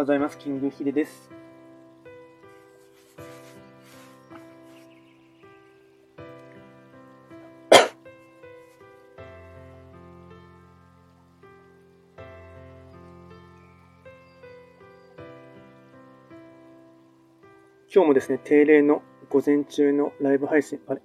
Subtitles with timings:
[0.00, 0.38] ございます。
[0.38, 1.28] キングヒデです。
[17.92, 21.02] 今日もですね、定例の午前中のライブ配信、あれ？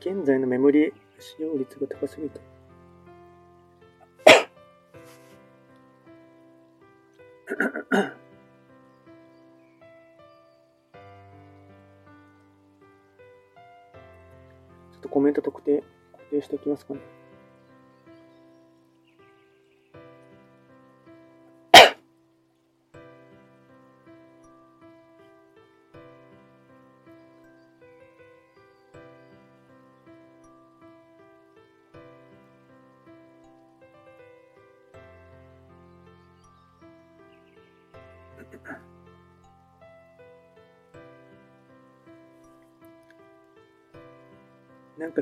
[0.00, 2.55] 現在のメモリ使用率が高すぎた。
[16.46, 17.00] しておきますかね。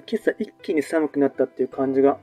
[0.00, 2.19] か今朝一気に寒くなったっていう感じが。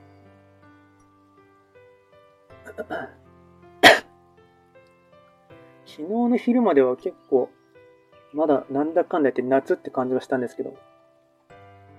[5.84, 7.50] 昨日の昼までは結構、
[8.32, 10.74] まだなんだかんだ言って夏って感じがしたんですけど、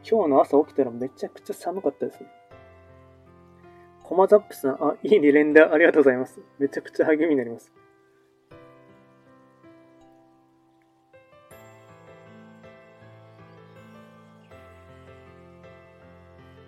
[0.10, 2.28] 今日の朝起きたらめちゃくちゃ寒かったですね。
[4.04, 6.40] コマザップさん、あ、いいね、連打ありがとうございます。
[6.60, 7.72] めちゃくちゃ励みになります。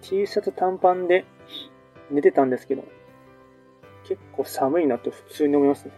[0.07, 1.25] T シャツ短パンで
[2.11, 2.83] 寝てたんですけど、
[4.07, 5.91] 結構寒いなと普通に思いますね。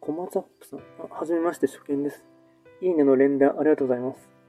[0.00, 2.24] コマザップさん、はじめまして、初見です。
[2.80, 4.39] いいねの連打ありがとうございます。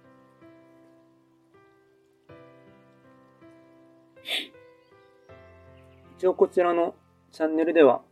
[6.21, 6.93] 一応こちらの
[7.31, 8.03] チャンネルでは、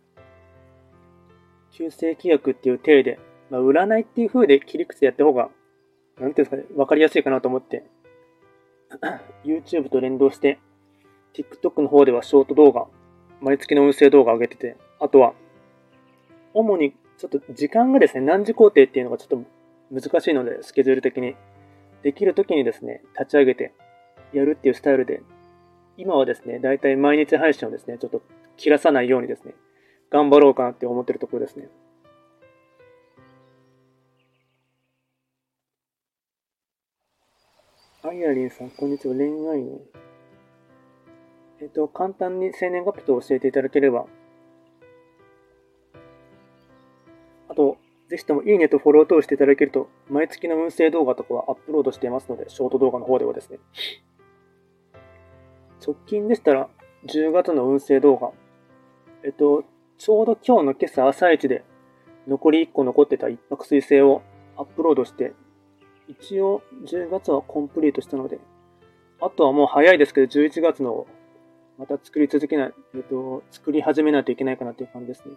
[1.70, 3.20] 旧正規約っていう体で、
[3.52, 5.52] まあ、占いっていう風で切り口でやった方が、
[6.20, 7.84] なんていうんですかね、わかりやすいかなと思って、
[9.46, 10.58] YouTube と連動して、
[11.36, 12.88] TikTok の方ではショート動画、
[13.42, 15.36] 毎月の運勢動画上げてて、あとは、
[16.56, 19.44] 主にちょっと時間がですね、何時工程っていうのがちょっと
[19.92, 21.36] 難しいので、スケジュール的に。
[22.02, 23.72] できる時にですね、立ち上げて
[24.34, 25.22] やるっていうスタイルで
[26.00, 28.22] 今はですね、だいたい毎日配信をですね、ちょっと
[28.56, 29.54] 切らさないようにですね、
[30.10, 31.68] 頑張ろうかなって思ってるところですね。
[38.02, 39.14] アイアリンさん、こんにちは。
[39.14, 39.82] 恋愛の。
[41.60, 44.06] えっと、簡単に生年月日と教えていただければ。
[47.50, 47.76] あと、
[48.08, 53.60] ぜひともいいねとフォロー等していただけると、毎月の運勢動画とかはアップロードしていますので、ショート動画の方ではですね。
[55.86, 56.70] 直近でしたら
[57.08, 58.32] 10月の運勢動画。
[59.24, 59.64] えっと、
[59.98, 61.64] ちょうど今日の今朝朝一で
[62.28, 64.22] 残り1個残ってた一泊水星を
[64.58, 65.34] アップロードして、
[66.08, 68.40] 一応10月はコンプリートしたので、
[69.22, 71.08] あとはもう早いですけど11月の
[71.78, 75.36] また作り続けない、えっと、作り始めないといけないかなっていう感じですね。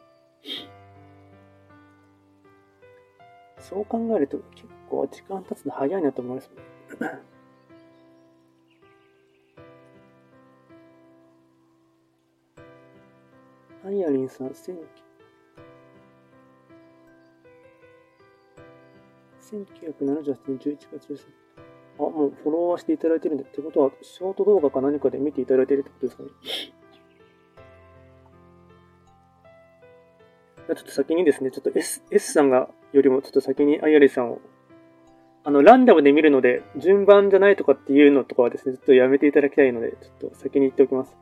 [3.58, 6.50] そう考えると結構時間経つの早いなと思います
[7.00, 7.31] ね。
[13.84, 14.54] アイアリンさん、1978
[20.46, 21.28] 年11月です。
[21.98, 26.28] あ、もうフォロワーしていただいてるんで、ってことは、ショート動画か何かで見ていただいてるってことですかね。
[30.68, 34.40] ちょっと先にですね、ちょっと S, S さんがよりもちょっと先にアイアリンさんを、
[35.44, 41.16] あの、ランダムで見るので、順番じゃないとかっていうのとかはですね、ちょっとやめていただきたいので、ちょっと先に言っておきます。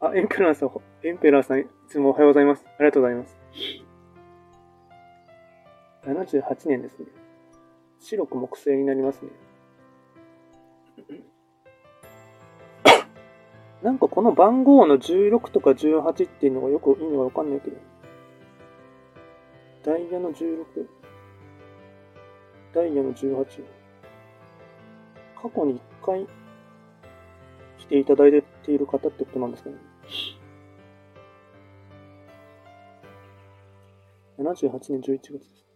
[0.00, 0.70] あ、エンペラーさん、
[1.02, 2.64] エンペラーさん、いつもおはようございます。
[2.64, 3.36] ありがとうございます。
[6.04, 7.06] 78年ですね。
[7.98, 9.30] 白く木星になりますね。
[13.82, 17.76] なんかこの番号の16とか18っていうのがよく意味がわかんないけど。
[19.82, 20.86] ダイヤの16。
[22.72, 23.64] ダイヤの18。
[25.42, 26.26] 過去に1回
[27.78, 29.87] 来ていただいている方ってことなんですかね。
[34.38, 35.66] 78年11月です。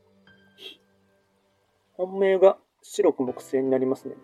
[1.95, 4.15] 本命が白く木製になりますね。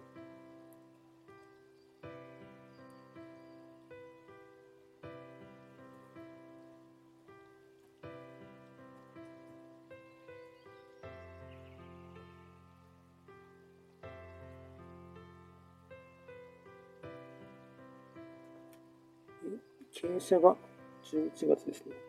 [19.92, 20.56] 傾斜が
[21.02, 22.07] 11月ですね。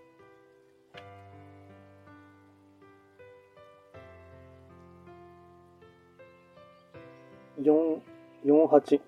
[7.62, 8.00] 4、
[8.46, 9.02] 4、8。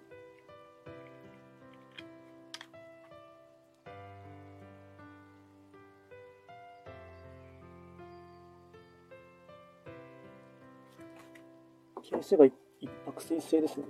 [12.03, 13.85] 傾斜が一泊水星ですね。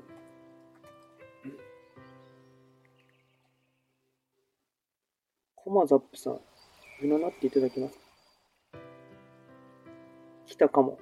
[5.55, 6.39] コマザップさん、
[7.01, 7.99] 占っていただきます。
[10.45, 10.99] 来たかも。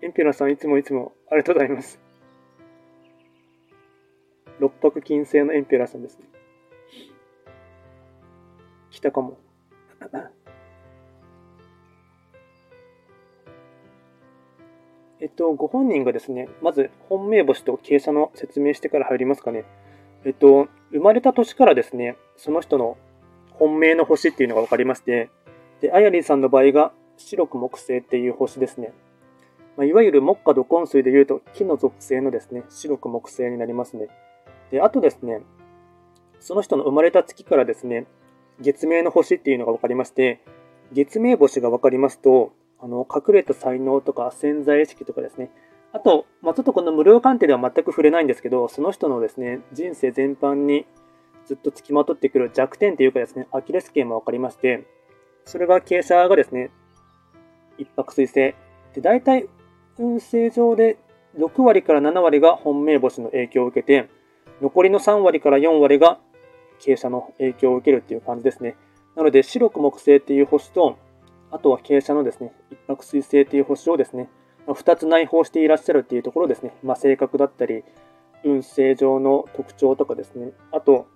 [0.00, 2.00] エンペラさん、いつもいつもありがとうございます。
[4.60, 6.26] 六白金星のエンペラーさんですね。
[8.90, 9.38] 来たかも。
[15.20, 19.64] えっと、ご本人がですね、まず本命星と傾斜の説明してから入りますかね。
[20.24, 22.96] えっと、生まれた年からですね、その人の
[23.50, 25.30] 本命の星っていうのが分かりまして、
[25.80, 28.92] で、あやりんさんの場合が白く木星っていう星ですね。
[29.76, 34.08] まあ、いわゆる木下土根水でいうと木の属性のですね、白く木星になりますね。
[34.70, 35.40] で、あとですね、
[36.40, 38.06] その人の生まれた月からですね、
[38.60, 40.40] 月命の星っていうのが分かりまして、
[40.92, 45.50] 月命星が分かりますと、あの、隠れた才能とか潜在意識とかですね、
[45.92, 50.86] あと、まあ、ちょっとこの無料鑑定では全く触れないんですけど、その人のですね、人生全般に
[51.46, 54.84] ずっと付きまとってくる弱点というかですね、アキレス腱も分かりまして、
[55.44, 56.70] それが傾斜がですね、
[57.78, 58.34] 一泊水星。
[58.34, 58.56] で、
[59.00, 59.48] 大体
[59.98, 60.98] 運勢上で
[61.36, 64.08] 6割から7割が本命星の影響を受けて、
[64.60, 66.18] 残りの3割から4割が
[66.80, 68.76] 傾斜の影響を受けるっていう感じですね。
[69.16, 70.96] なので、白く木星っていう星と、
[71.50, 74.28] あとは傾斜のですね、一泊水星っていう星をですね、
[74.66, 77.84] 2つ内包していらっしゃるっていうところですね、まあ、性格だったり、
[78.44, 81.06] 運勢上の特徴とかですね、あと、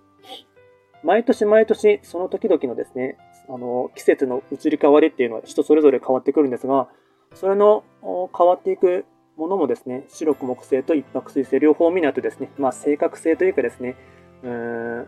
[1.03, 3.17] 毎年毎年その時々のですね、
[3.47, 6.89] あの季節の移り変わりっていうのは人それぞれ変わってくるんですが、
[7.33, 9.05] それの変わっていく
[9.37, 13.95] ものもですね、白く木星と一泊水星両方見ないとですね、まあ、正確性というかですね、
[14.43, 15.07] うーん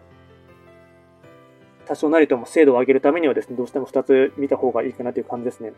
[1.86, 5.74] 多少なりとも精度を上げるためにはですね、どうしても2つ見た方がいいかなという感じですね。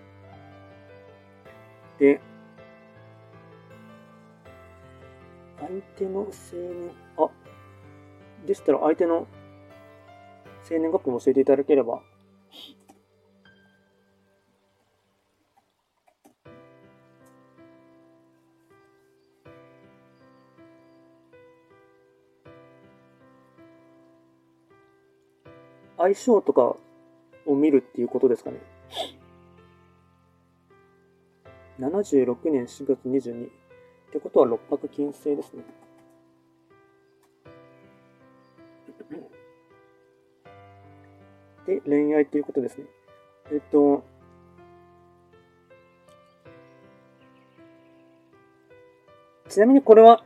[1.97, 2.19] で、
[5.59, 7.29] 相手の生年、あ、
[8.45, 9.27] でしたら相手の
[10.63, 12.01] 生年月日も教えていただければ
[26.03, 26.75] 相性とか
[27.45, 28.57] を見るっていうことですかね。
[31.79, 33.49] 76年4月22っ
[34.11, 35.63] てことは六白金星ですね。
[41.65, 42.85] で、恋愛っていうことですね。
[43.53, 44.03] えっと、
[49.47, 50.21] ちなみにこれは、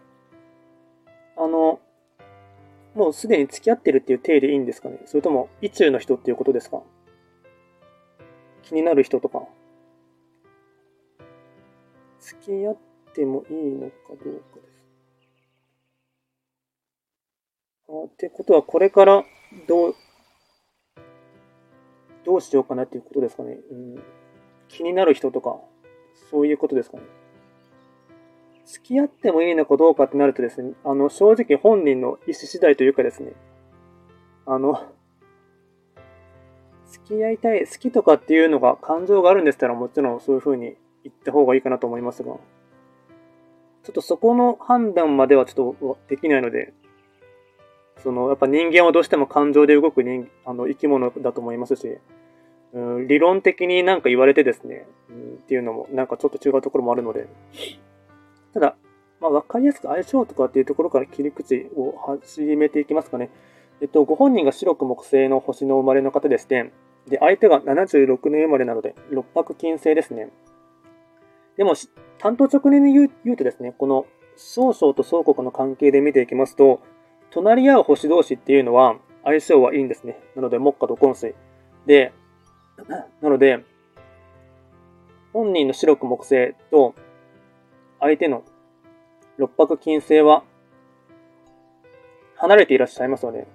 [1.37, 1.79] あの、
[2.97, 4.97] もうすでに付き合ってるっていう体でいいんですかね？
[5.05, 6.81] それとも、意中の人っていうことですか？
[8.63, 9.43] 気になる人とか。
[12.19, 12.77] 付き合っ
[13.13, 14.41] てもいいのかどうかです。
[17.87, 19.23] あってことは、これから
[19.67, 19.95] どう、
[22.25, 23.59] どうしようかなっていうことですかね？
[23.71, 24.03] うん、
[24.67, 25.59] 気になる人とか、
[26.31, 27.03] そういうことですかね？
[28.67, 33.31] 付き合ってもいいのかどうかってなるとですね、あの、正直本人の意思次第というかですね、
[34.45, 34.83] あの、
[36.85, 42.33] 付き合いたい、好きとかっていうのが感情があるんでしたらもちろんそういう風に言った方がいいかなと思いますが、
[43.83, 46.73] ちょっとそこの判断まではちょっとできないので、
[48.03, 51.97] その、やっぱ人間はどうしても感情で動く人あの生き物だと思いますし、
[52.73, 57.27] うん、理論的になんか言われてですね、うん、っていうのもなんかちょっと違うところもあるので、
[58.53, 58.75] ただ、
[59.19, 63.29] まあ、わかりやすく相性とかっていうところから切り口を始めていきますかね。
[63.81, 66.71] えっと、ご本人が白く木星の星の生まれの方でして、
[67.07, 70.29] で、相手が76年生まれなので、六白金星ですね。
[71.55, 71.73] でも、
[72.19, 76.81] 担当直年に言う言うとですね、この曹操と曹国の関係で見ていきますと、
[77.29, 80.19] 隣り合う星同士っていうのは相性はいいんですね。
[80.35, 81.35] なので、木下土根水。
[81.85, 82.13] で、
[83.21, 83.63] なので、
[85.33, 86.95] 本人の白く木星と
[87.99, 88.43] 相手の
[89.37, 90.43] 六白金星は
[92.35, 93.47] 離れていらっしゃいますので、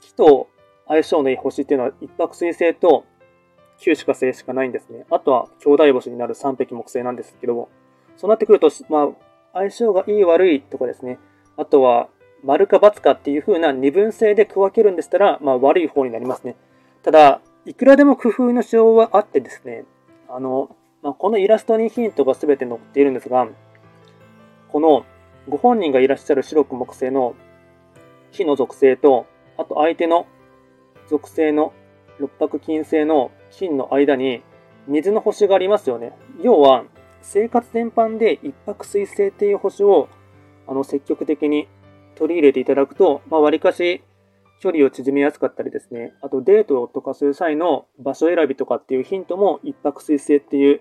[0.00, 0.48] 木と
[0.88, 3.04] 相性のいい星っていうのは一泊水星と
[3.78, 5.04] 九死火星しかないんですね。
[5.10, 7.68] あとは兄弟星になる三匹木星なんですけども、
[8.16, 9.08] そうなってくると、まあ、
[9.52, 11.18] 相性がいい悪いとかですね、
[11.56, 12.08] あとは
[12.42, 16.56] 丸か×かっていう風な二分性で区分けるんでしたら、まあ、悪い方になりますね。
[17.02, 19.84] ただ、いくらでも工夫のしようはあってですね、
[20.28, 20.74] あの、
[21.06, 23.46] まあ、このイラストにヒントが全て載っているんですが、
[24.66, 25.06] この
[25.48, 27.36] ご本人がいらっしゃる白く木星の
[28.32, 29.24] 火の属性と、
[29.56, 30.26] あと相手の
[31.08, 31.72] 属性の
[32.18, 34.42] 六白金星の金の間に
[34.88, 36.12] 水の星がありますよね。
[36.42, 36.82] 要は、
[37.22, 40.08] 生活全般で一泊水星っていう星を
[40.66, 41.68] あの積極的に
[42.16, 44.02] 取り入れていただくと、まあ、割かし
[44.58, 50.80] 距離を縮めやすかったりですね、あとデートとかする際の場所選びとかっていうヒントも一泊水星っていう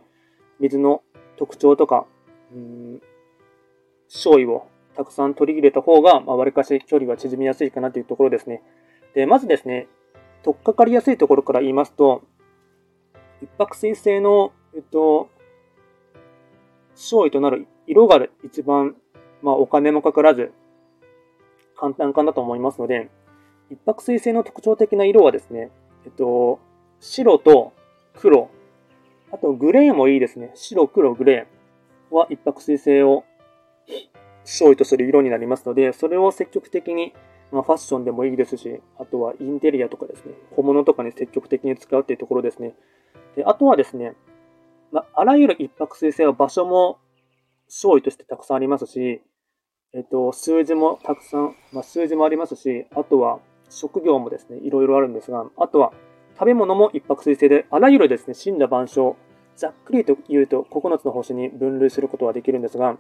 [0.60, 1.02] 水の
[1.38, 2.06] 特徴とか、
[2.54, 3.02] うん、
[4.14, 8.64] 勝意をたくさん取り入れた方が、まあ、割かし距離は縮みやすいかなというところですね。
[9.14, 9.88] で、まずですね、
[10.44, 12.24] 取っかかりやすいところから言いますと、
[13.42, 15.30] 一泊水星の、えっと、
[16.96, 18.96] 勝意となる色が一番、
[19.42, 20.54] まあ、お金もかからず、
[21.78, 23.10] 簡単かなと思いますので、
[23.70, 25.72] 一泊水星の特徴的な色はですね、
[26.06, 26.60] えっと、
[27.00, 27.74] 白と
[28.14, 28.50] 黒、
[29.36, 30.52] あとグレーもいいですね。
[30.56, 33.26] 白、黒、グレーは一泊水星を
[34.46, 37.14] 勝利とする色になりますので、それを積極的に、
[37.52, 42.76] まあ、ファッションでもいいですし、あとはインテリアとかですね、小物とかに積極的に使うっていうところですね。
[43.36, 44.16] であとはですね、
[44.94, 47.00] まあ、あらゆる一泊水星は場所も
[47.68, 49.22] 勝利としてたくさんありますし、
[49.94, 53.40] えっと、数字もたくさん、まあ、数字もありますし、あとは
[53.70, 55.92] 職業もですね、いろいろあるんですが、あとは
[56.36, 59.16] 食べ物も一泊水星で、あらゆるですね、死んだ万象、
[59.56, 62.98] ざっくりと言うと9つの星に分類することはできるんですが、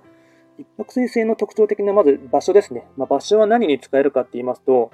[0.57, 2.87] 一泊水星の特徴的なまず場所ですね。
[2.97, 4.91] まあ、場所は何に使えるかって言いますと、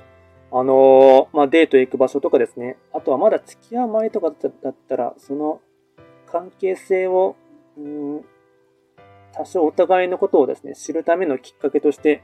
[0.52, 2.78] あのー、まあ、デートへ行く場所とかですね。
[2.94, 5.62] あとはまだ付き合う前とかだったら、その
[6.26, 7.36] 関係性を、
[7.78, 8.26] うん、
[9.34, 12.24] 多少お互いのことをですね、知るためのきっかけとして、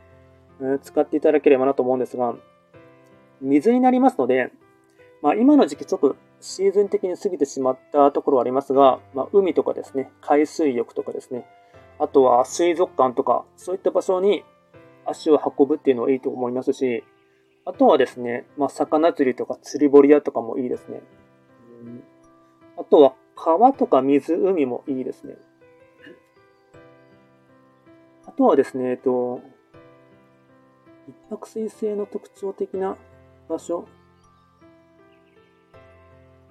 [0.59, 2.35] うん、使っていただければなと思うんですが、
[3.39, 4.51] 水になりますので、
[5.21, 11.45] まあ、今の時期ちょっとシーズン的に過ぎてしまったところはありますが、まあ、海とかですね、海水浴とかですね、
[11.99, 14.43] あとは水族館とか、そういった場所に
[15.05, 17.03] 足を運ぶっていうのはいいと思いますし、
[17.65, 21.01] あとはですね、まあ、魚釣りとか釣り堀屋とかもいいですね。
[22.77, 25.37] あとは川とか湖もいいですね。
[28.25, 29.41] あとはですね、えっと、
[31.07, 32.95] 一泊水星の特徴的な
[33.49, 33.85] 場所。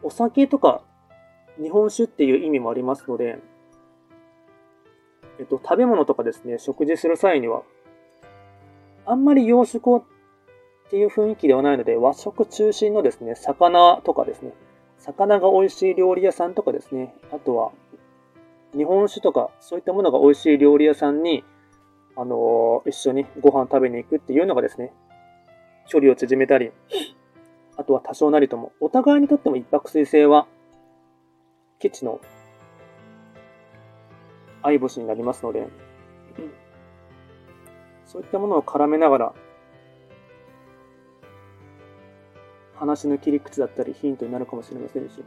[0.03, 0.83] お酒とか
[1.61, 3.38] 日本酒っていう意味もありますので、
[5.38, 7.62] えっと、食べ物とかですね、食事する際には、
[9.05, 10.03] あんまり洋食っ
[10.91, 14.53] ていう雰囲気ではないので、和食中心のですね、魚とかですね、
[14.99, 17.73] 魚が美味しい料理屋さんとかですね、あとは、
[18.75, 21.45] 日本酒とか、そういったものが美味しい料理屋さんに、
[22.17, 24.93] あのー、一緒にご飯食べに行くっていうのがですね、
[25.88, 26.73] 距離を縮めたり、
[27.76, 30.47] あとは多少なりとも、お互いにとっても一泊水星は、
[31.78, 32.21] 基地の
[34.62, 35.68] 相星になりますので、
[38.06, 39.35] そういったものを絡めながら、
[42.75, 45.23] 話の切り口だったりヒントになるかもしれませんし、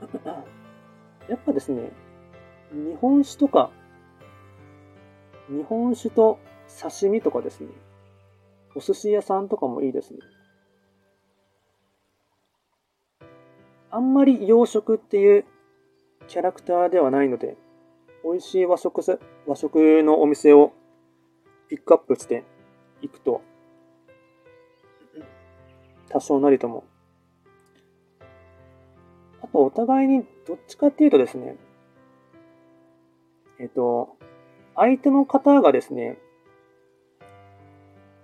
[1.28, 1.92] やっぱですね、
[2.72, 3.70] 日本酒とか、
[5.48, 6.38] 日本酒と
[6.80, 7.68] 刺身とかですね、
[8.74, 10.20] お寿司屋さんとかもいいですね。
[13.94, 15.44] あんまり洋食っていう
[16.26, 17.56] キャラクターではないので、
[18.24, 19.00] 美味しい和食
[19.46, 20.72] 和食のお店を
[21.68, 22.42] ピックアップして
[23.02, 23.40] いくと、
[26.08, 26.82] 多少なりとも。
[29.40, 31.56] あと、お互いにどっちかっていうとですね、
[33.60, 34.16] えっと、
[34.74, 36.18] 相手の方がですね、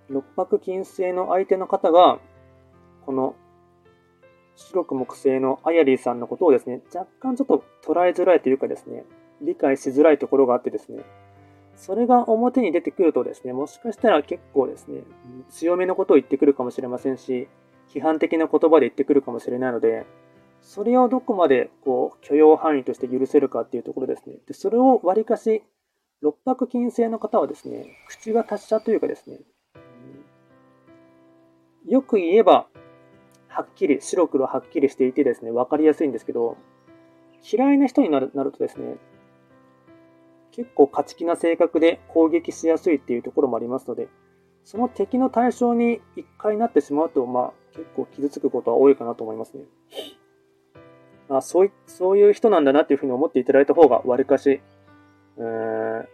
[0.09, 2.19] 六白金星の相手の方が、
[3.05, 3.35] この
[4.61, 9.03] 白く木星のアヤリーさんのことをですね、若干ちょっと捉えづらいというかですね、
[9.41, 11.03] 理解しづらいところがあってですね、
[11.75, 15.01] それが表に出てくるとですね、もしかしたら結構ですね、
[15.49, 17.47] 強めのことを言ってくるかもしれませんし、
[17.89, 20.05] 批判的な言葉で言ってくるかもしれないので、
[20.61, 24.35] それをどこまでこう許容範囲として許せるかっていうところですね。
[24.47, 25.63] でそれをわりかし、
[26.21, 29.39] 六白金星の方はですね、口が達者というかですね、
[31.87, 32.67] よく言えば、
[33.51, 36.57] はっきり、白黒はっきりしていてですね、わかりやすいんですけど、
[37.51, 38.95] 嫌いな人になるなるとですね、
[40.51, 44.07] 結構勝ち気な性格で攻撃しやすいっていうところもありますので、
[44.63, 49.63] その敵の対象に一回なってしまうと、まあ、結構傷つくことは多いかなと思いますね。
[51.29, 54.61] あそういそういう人なんだなっていうふうに思っていただいた方が、わりかし、
[55.37, 56.05] えー、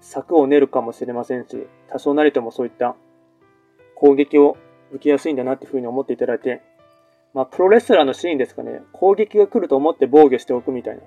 [0.00, 2.96] 策を練るかもしれませんし、多少なりともそういった
[3.94, 4.56] 攻撃を
[4.90, 6.62] 受けやすいんだなっていうふうに思っていただいて、
[7.32, 11.02] まあ、プロレスラーのシーンですかね、攻撃が来ると思って防御しておくみたいな。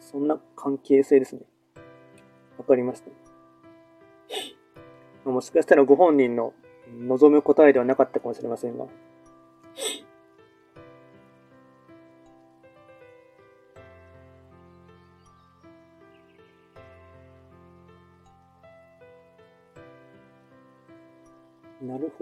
[0.00, 1.42] そんな関係性ですね。
[2.58, 3.10] わかりました。
[5.30, 6.52] もしかしたらご本人の
[7.06, 8.86] 望む答えではなかったかもしれませんが。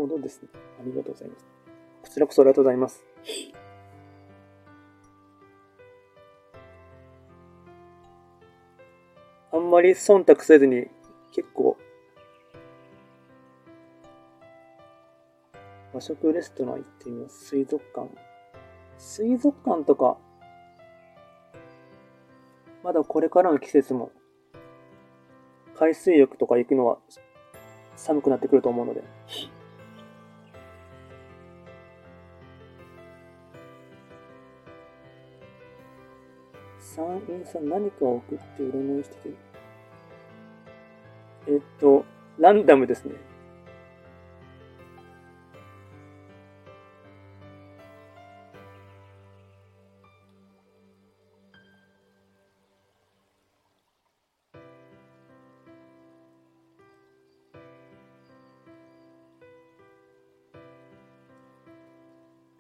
[0.01, 0.49] ほどですね。
[0.81, 1.47] ありがとうございます。
[2.03, 3.05] こちらこそありがとうございます。
[9.53, 10.87] あんまり忖度せずに
[11.33, 11.77] 結構
[15.93, 17.47] 和食レストラン行ってみます。
[17.47, 18.09] 水族館。
[18.97, 20.19] 水族館とか、
[22.85, 24.13] まだこれからの季節も、
[25.75, 26.99] 海水浴とか行くのは
[27.97, 29.03] 寒くなってくると思うので。
[37.01, 39.35] 三員さん何かを送って占いしてて。
[41.49, 42.05] えっと、
[42.39, 43.15] ランダムですね。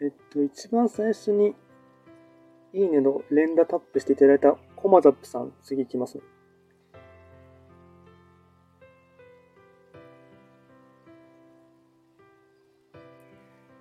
[0.02, 1.54] えっと、一番最初に、
[2.72, 6.22] いいねの連打タップしていただいたコマザップさん、次いきます、ね。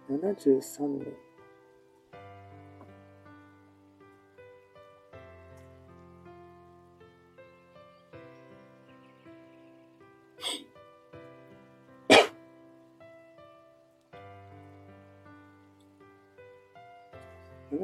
[0.09, 1.28] 73年。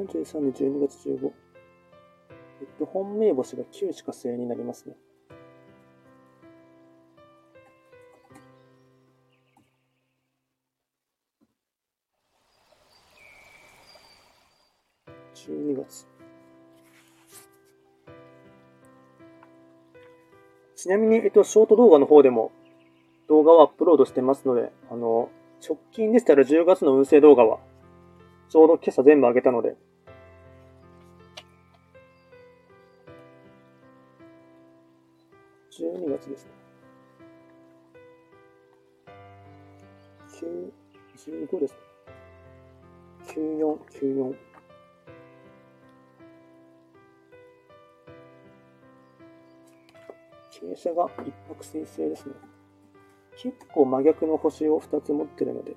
[0.06, 1.32] 73年12月15。
[2.60, 4.96] えっと、本命星が9しか星になりますね。
[15.34, 16.06] 12月。
[20.76, 22.52] ちなみに、えっと、ショート動画の方でも
[23.28, 25.30] 動画をアップロードしてますので、あの、
[25.66, 27.58] 直近でしたら10月の運勢動画は
[28.48, 29.76] ちょうど今朝全部あげたので。
[35.96, 36.50] 12月ですね。
[40.28, 41.78] 9、15ですね。
[43.34, 44.34] 94、94。
[50.50, 52.34] 傾斜が一泊水星ですね。
[53.36, 55.76] 結構真逆の星を2つ持ってるので、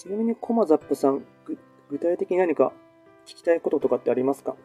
[0.00, 1.26] ちなみにコマザップさん、
[1.90, 2.72] 具体的に何か
[3.26, 4.56] 聞きたいこととかってありますか？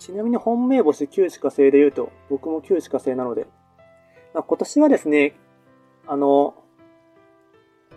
[0.00, 3.46] ちなみに本命星旧歯科星で言うと、僕も旧歯科星なので、
[4.34, 5.36] まあ、今年はですね、
[6.08, 6.56] あの、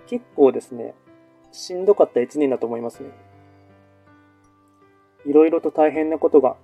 [0.05, 0.93] 結構ですね、
[1.51, 3.09] しんどかった一年だと思いますね。
[5.25, 6.55] いろいろと大変なことが。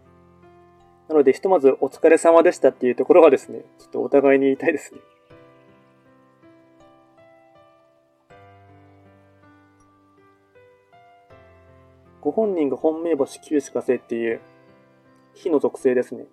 [1.07, 4.99] なので、ひとまずお疲れ様でしたっていうところはですね、ちょっとお互いに言いたいですね。
[12.29, 14.39] ご本人が本命星九死火星っていう
[15.33, 16.25] 火の属性ですね。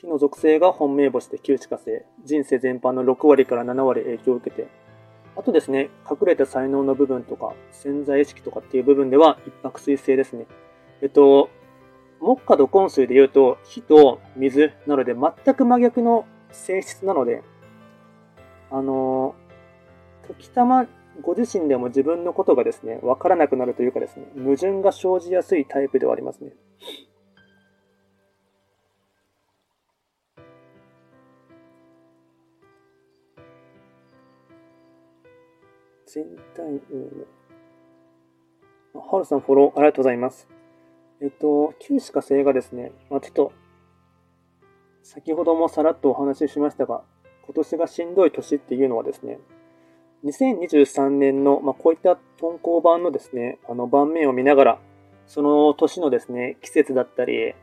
[0.00, 1.90] 火の属性が本命星で九死火星。
[2.24, 4.66] 人生全般の6割から7割影響を受けて。
[5.36, 10.46] あとですね、隠れた才能の部分とか、潜在意識とかっていう部分では一泊水星ですね。
[11.02, 11.50] えっと、
[12.20, 17.42] 木下土根水で言うと、火と水なので全く真逆の性質なので、
[18.70, 19.34] あの、
[20.28, 20.86] 時たま
[21.22, 26.52] ご自身でも自分のことがですね、わからなくなるというかですね、矛盾が生じやすいタイプではありますね。
[36.06, 36.24] 全
[36.54, 37.26] 体運
[39.00, 40.48] ハルさんフォローありがとうございます。
[41.20, 43.52] えっと、旧歯科星がですね、まあ、ちょっと、
[45.02, 47.02] 先ほどもさらっとお話ししましたが、
[47.44, 49.38] 今年がしんどい年っていうのはですね、
[50.24, 54.78] 2023年の、まあ、こういった豚行版のですね、あの盤面を見ながら、
[55.26, 57.54] その年のですね、季節だったり、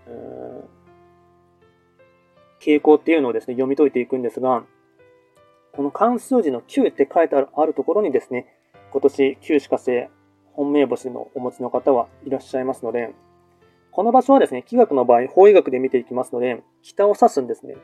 [2.61, 4.63] 傾向っていうのをですね、読み解いていくんですが、
[5.73, 8.47] この関数字の9って書いてあるところにですね、
[8.91, 10.07] 今年9歯科星
[10.53, 13.13] 本命星のお持ちの方はいらっしゃいますので、
[13.91, 17.75] この場所はですね、気学の場合、法医学で見ていきますので、北を指すんですね。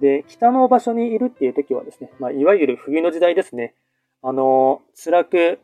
[0.00, 3.74] で、北の場所にいるっていう時はですね、まあ、いわゆる冬の時代ですね。
[4.22, 5.60] あの、辛く、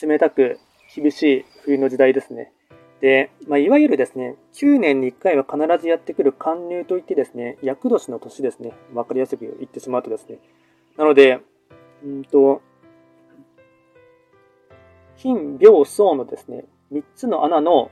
[0.00, 0.58] 冷たく、
[0.94, 2.52] 厳しい冬の時代ですね。
[3.00, 8.72] で、まあ、いわゆるですね、9年に1回は必ずやってくる寒入といってですね、厄年の年ですね。
[8.94, 10.38] わかりやすく言ってしまうとですね。
[10.96, 11.40] なので、
[12.04, 12.62] うんと、
[15.16, 17.90] 金、病、層のですね、3つの穴の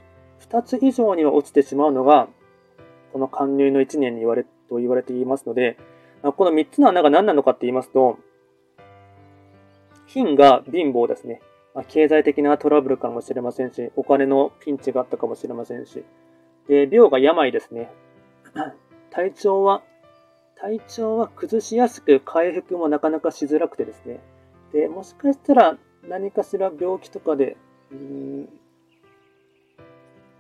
[0.49, 2.29] 2つ以上には落ちてしまうのが、
[3.13, 5.77] この寒入の1年に言われ、と言われていますので、
[6.23, 8.19] この3つの穴が何なのかって言いますと、
[10.07, 11.43] 金が貧乏ですね。
[11.75, 16.05] ま、経済的なトラブルかもしれませんし、お金のピンチがあったかもしれませんし、
[16.69, 17.91] で、病が病ですね。
[19.11, 19.83] 体調は、
[20.57, 24.21] 体調は崩しやすく、回復もなかなかしづらくてですね。
[24.73, 25.79] で、もしかしたら
[26.09, 27.57] 何かしら病気とかで、
[27.93, 28.49] うん、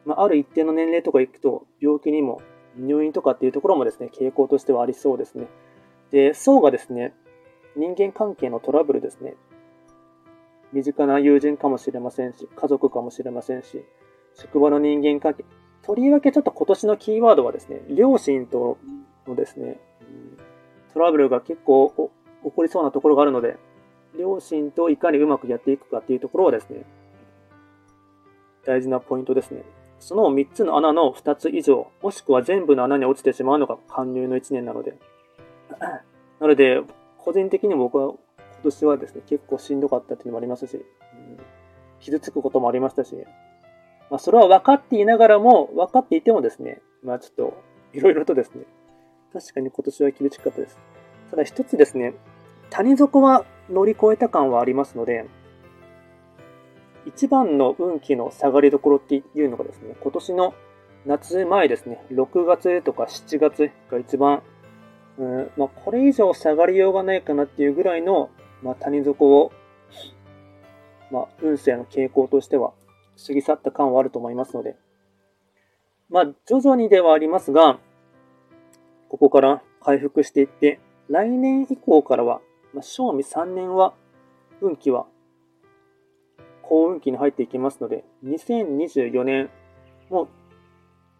[0.04, 2.42] まあ、ある一定の年齢とか行くと、病気にも
[2.76, 5.46] 入院とかっていうところもですね、傾向としてはありそうですね。
[6.10, 7.14] で、層がですね、
[7.76, 9.34] 人間関係のトラブルですね。
[10.72, 13.84] 身近な友人かもしれませんし、家族かもしれませんし、
[14.34, 15.44] 職場の人間関係。
[15.82, 18.78] とりわけちょっと今年のキーワードはですね、両親と
[19.26, 19.80] のですね、
[20.92, 22.10] トラブルが結構
[22.44, 23.56] 起こりそうなところがあるので、
[24.18, 26.84] 両親といかにうまくやっていくかっていうところはですね、
[28.64, 29.64] 大事なポイントですね。
[30.00, 34.98] その3つの穴の2つ以上、もしくは全部の穴に落ちてしまうのが貫入の1年なので。
[36.40, 36.82] なので、
[37.18, 38.18] 個人的に僕は今
[38.64, 40.84] 年はですね、結構しんどかったっていうのもありますし、うん、
[42.00, 43.14] 傷つくこともありましたし、
[44.10, 48.64] まあ、それは分かっていながらも、分かっていてもですね、まあちょっと、いろいろとですね、
[49.32, 50.78] 確かに今年は厳しかったです。
[51.30, 52.14] ただ一つですね、
[52.70, 55.26] 谷底は乗り越えた感はありますので、
[57.06, 60.54] 一番の運気の下がりどころっていうのがですね、今年の
[61.06, 64.42] 夏前ですね、6月とか7月が一番、
[65.18, 68.30] うんまあ、これ以上下がりようがないかなっていうぐらいの
[68.62, 69.52] まあ、谷底を、
[71.10, 72.72] まあ、運勢の傾向としては
[73.26, 74.76] 過ぎ去った感はあると思いますので、
[76.08, 77.78] まあ、徐々にではありますが、
[79.08, 82.40] ここから回復していって、来年以降からは、
[82.72, 83.94] まあ、正味3年は、
[84.60, 85.06] 運気は、
[86.70, 89.50] 幸運期に入っていきますので、2024年
[90.08, 90.28] も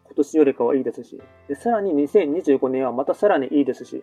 [0.05, 4.01] 今年よりかはいいですし、でさらに2025年はまたさらにいいですし、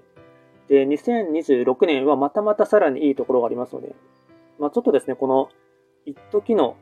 [0.69, 3.97] で、2026年はまたまたさらにいいところがありますので、
[4.59, 5.49] まあ、ちょっとですね、この
[6.05, 6.77] 一時の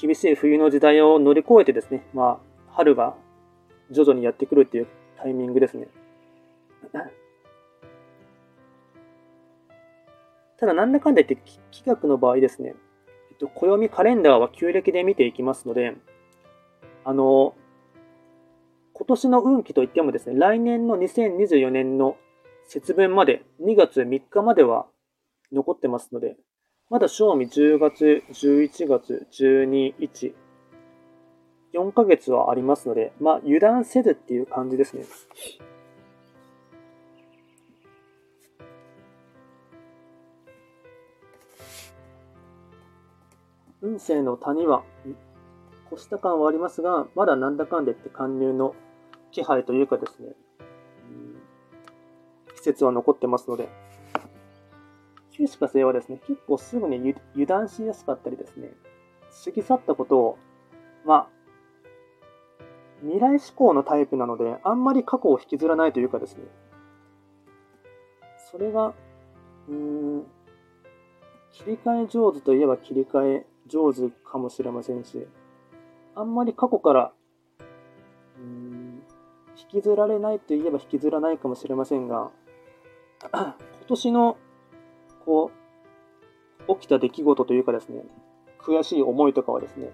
[0.00, 3.16] 厳しい冬の時代を乗り越えてですね、まあ、春が
[3.90, 5.88] 徐々にやってくるっていうタイミングですね。
[10.56, 12.76] ただ、なんだかんだ言って、気学の場合ですね、
[13.44, 15.94] と、暦カレンダーは旧暦で見ていきますので、
[17.04, 17.54] あの、
[18.94, 22.16] 今年の運気といってもですね、来年の2024年の
[22.66, 24.86] 節分まで、2月3日までは
[25.52, 26.36] 残ってますので、
[26.90, 30.34] まだ賞味10月、11月、12、1、
[31.74, 35.04] 4ヶ月はありますので、まあ油断せずっていう感じですね。
[43.84, 44.82] 運勢の谷は、
[45.92, 48.74] 越した感はありますが、まだなんだかんでって貫入の
[49.30, 50.34] 気配というかですね、
[52.64, 53.68] 説は残ってますので、
[55.30, 58.72] 旧歯科星はですね、結構すぐに油断しやすかったりですね、
[59.44, 60.38] 過ぎ去ったことを、
[61.04, 61.28] まあ、
[63.02, 66.44] 未来志向のタイプなので、あんまり過去を引きずらないというかですね、
[68.50, 68.94] それが、
[69.68, 70.26] うーん、
[71.52, 75.26] 切り替え上手といえば切り替え上手かもしれませんし、
[76.14, 77.12] あんまり過去から、
[78.38, 79.02] うん、
[79.56, 82.30] 引きずられないといえば引きずらないかもしれませんが、
[83.32, 83.56] 今
[83.88, 84.36] 年の、
[85.24, 85.50] こ
[86.68, 88.02] う、起きた出来事というかですね、
[88.58, 89.90] 悔しい思いとかはですね、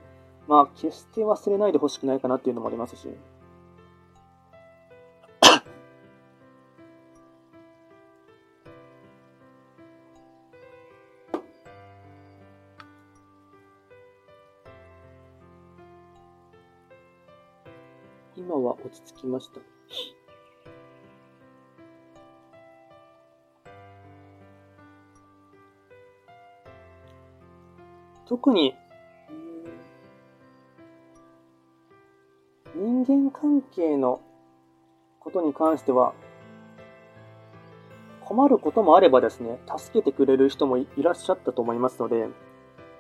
[0.47, 3.09] まあ、決して忘れないでほしくないかなっていうのもありますし、
[19.05, 19.61] ち着きました。
[28.27, 28.77] 特に、
[32.77, 34.21] 人間関係の
[35.19, 36.15] ことに関しては、
[38.21, 42.29] 困ることもあればですね、助けてくれる人もいらっしゃったと思いますので、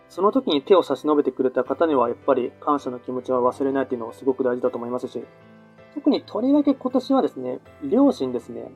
[0.09, 5.25] その時に手を差し伸べてくれた方には、やっぱり感謝の気持ちは忘れないっていうのはすごく大事だと思いますし、
[5.95, 8.71] 特にとりわけ今年はですね、両親ですね、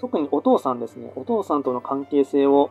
[0.00, 2.70] 特にお父さんですね、お父さんとの関係性を、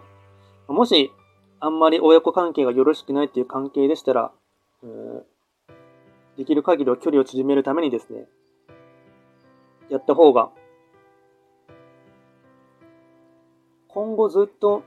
[0.67, 1.11] もし、
[1.59, 4.31] あんまり親子関係がよろしくないっていう関係でしたら、
[6.37, 8.27] できる限りを距離を縮めるためにですね、
[9.89, 10.49] やった方が、
[13.87, 14.83] 今後ずっと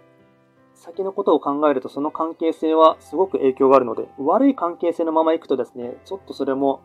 [0.74, 6.80] 先のことを考えるとその関係性はすごく影響があるので、悪い関係性のまま行くとですね、ちょっとそれも、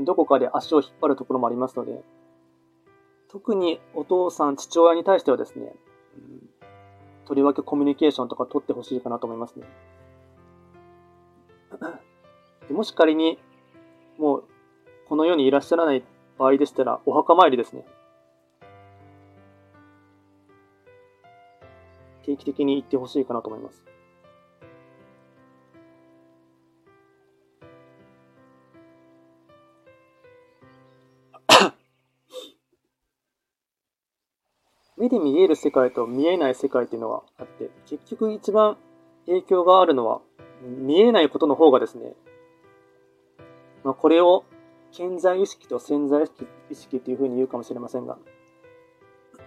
[0.00, 2.02] どこかで足を引っ張るところもありますので、
[3.28, 5.74] 特にお父さん、父親に対してはですね、
[7.24, 9.66] とりわけコミュニケーションとか取ってほしいかなと思いますね。
[12.70, 13.38] もし仮に、
[14.18, 14.44] もう、
[15.08, 16.02] この世にいらっしゃらない
[16.38, 17.84] 場合でしたら、お墓参りですね。
[22.24, 23.84] 定期的に行ってほしいかなと思います。
[35.06, 38.76] 目で見える世界と見えない世界っていうのがあって、結局一番
[39.26, 40.20] 影響があるのは、
[40.62, 42.14] 見えないことの方がですね、
[43.84, 44.44] まあ、これを
[44.90, 46.24] 潜在意識と潜在
[46.70, 48.18] 意識っていうふうに言うかもしれませんが、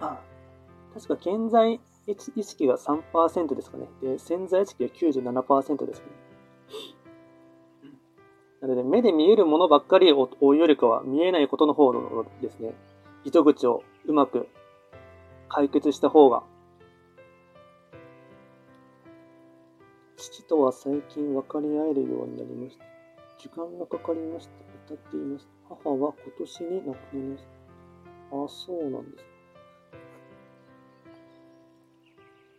[0.94, 3.86] 確か潜在意識が3%ですかね。
[4.00, 6.06] で、潜在意識が97%ですね。
[8.62, 12.74] なので、目で見えるものばっかりを追うよりかは、見えないことの方のですね、
[13.24, 14.48] 糸口をうまく
[15.50, 16.44] 解決した方が、
[20.16, 22.84] 父とは最近分かり合えるようになりました。
[23.36, 24.52] 時間がかかりました。
[24.94, 25.48] 歌っています。
[25.68, 27.44] 母は今年に亡くなりまし
[28.30, 28.36] た。
[28.36, 29.24] ああ、そうなんです。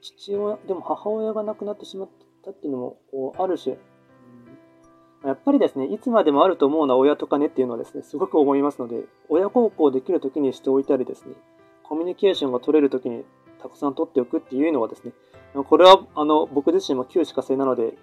[0.02, 2.10] 父親、でも母親が亡くなってしまっ
[2.44, 3.78] たっていうのも、こうある種、
[5.24, 11.36] やっぱりですね、いつまでもあると思うのは親とかねっていうのはですね、すごく思いますので、親孝行できるときにしておいたりですね、
[11.92, 13.26] コミュニケーションが取れるときに
[13.62, 15.12] たくさん取っておくっていうのはですね、
[15.54, 17.96] これはあの僕自身も旧歯科生なので、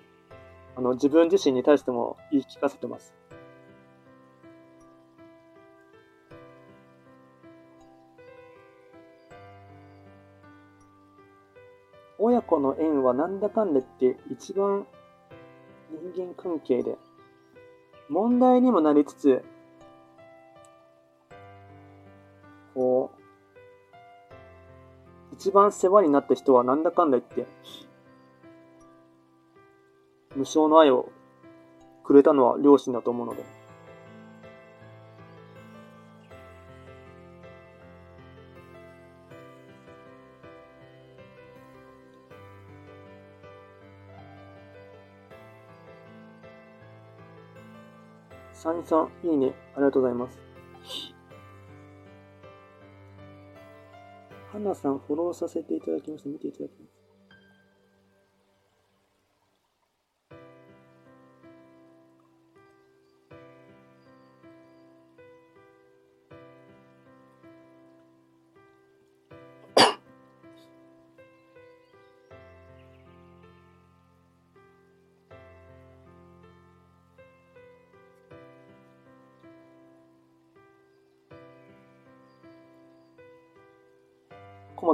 [0.77, 3.15] あの自分自身に対しても言い聞かせてます。
[12.19, 14.87] 親子の縁はなんだかんだって一番
[16.15, 16.99] 人間関係で
[18.11, 19.43] 問題にもなりつつ、
[25.49, 27.47] 一番世話になった人はなんだかんだ言って、
[30.37, 31.11] 無償の愛を
[32.05, 33.43] くれたのは両親だと思うので。
[48.53, 49.55] サニさん、いいね。
[49.75, 50.48] ありがとうございます。
[54.59, 56.29] 花さん、フォローさせていただきました。
[56.29, 56.88] 見ていただきます。
[56.88, 56.88] コ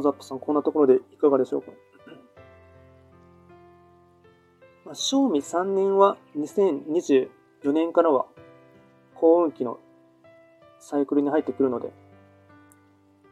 [0.05, 1.73] ザップさん、こんなところでいかがでしょうか？
[4.85, 7.29] まあ、賞味3年は2024
[7.73, 8.27] 年からは
[9.15, 9.81] 幸運期の
[10.79, 11.91] サイクルに入ってくるので、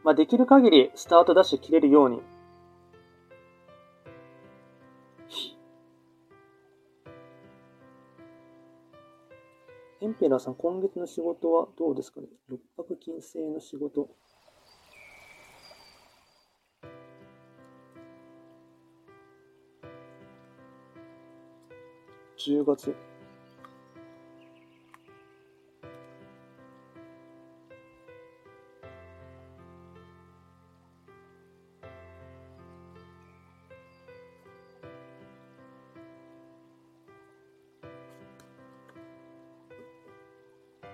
[0.03, 2.21] まあ、できる限りスタートダッシュ切れるように、
[10.01, 12.27] エンペラーさん、今月の仕事はどうですかね？
[12.49, 14.09] 六白金星の仕事。
[22.45, 22.93] 10月。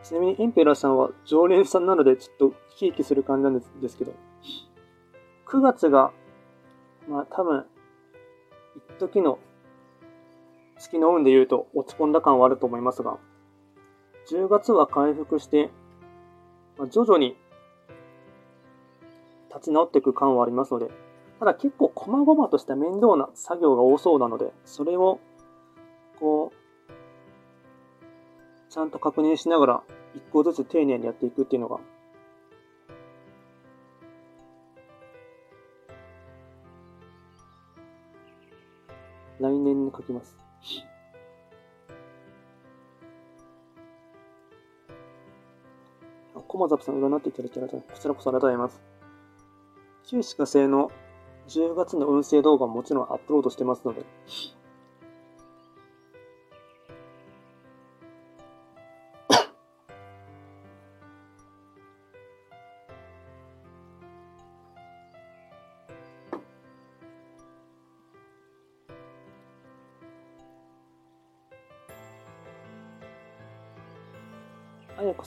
[0.03, 4.13] ちなみにエンペラーさんは常連さんなのでちょっとひいきする感じなんですですけど、
[5.47, 6.11] 9月が、
[7.07, 7.65] まあ多分、
[8.97, 9.39] 一時の
[10.79, 13.17] 月の運で言うと落ち込んだ感はあると思いますが、
[14.31, 15.69] 10月は回復して、
[16.77, 17.35] ま、徐々に
[19.49, 20.89] 立ち直っていく感はありますので、
[21.39, 25.19] ただ結構細々とした面倒な作業が多そうなので、それを、
[26.19, 26.55] こう、
[28.71, 29.83] ちゃんと確認しながら、
[30.15, 31.79] 一個ずつ丁寧にやっていくっていうのが、
[39.39, 40.48] 来年に書きます。
[46.35, 47.95] あ、コマザプさん占っていただきありがとうございます。
[47.95, 48.81] こちらこそありがとうございます。
[50.09, 50.91] 旧歯科生の
[51.47, 54.05] 10月の運勢動画ももちろんアップロードしてますので、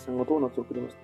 [0.02, 1.00] さんがドーナツをくれました。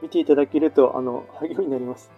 [0.00, 2.10] 見ていただけると、あの、励みになります。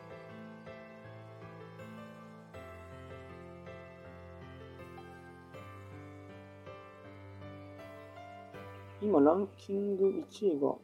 [9.02, 10.76] 今、ランキング1位が、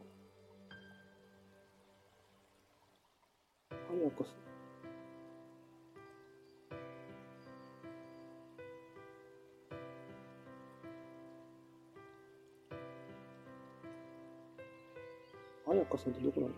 [3.71, 4.50] あやかさん。
[16.01, 16.53] さんってどこなの？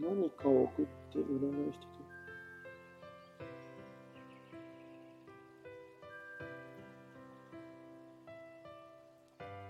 [0.00, 1.90] 何かを送って占いしてた。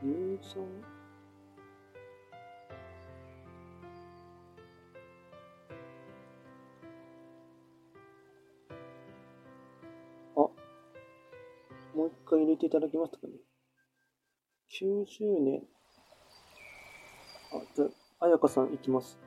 [0.03, 0.63] 乳酸？
[0.63, 1.00] あ、
[12.01, 13.35] もう一回入れていただけますかね。
[14.73, 15.63] 90年。
[17.53, 17.87] あ、じゃ
[18.21, 19.19] あ、やかさんいきます。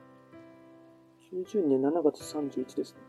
[1.31, 2.99] 90年7月31ですね。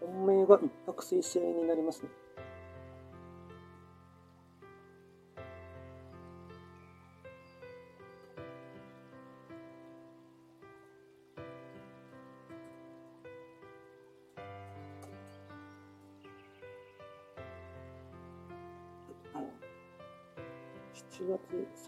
[0.00, 2.10] 本命が一泊水星になりますね。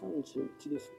[0.01, 0.93] 31です。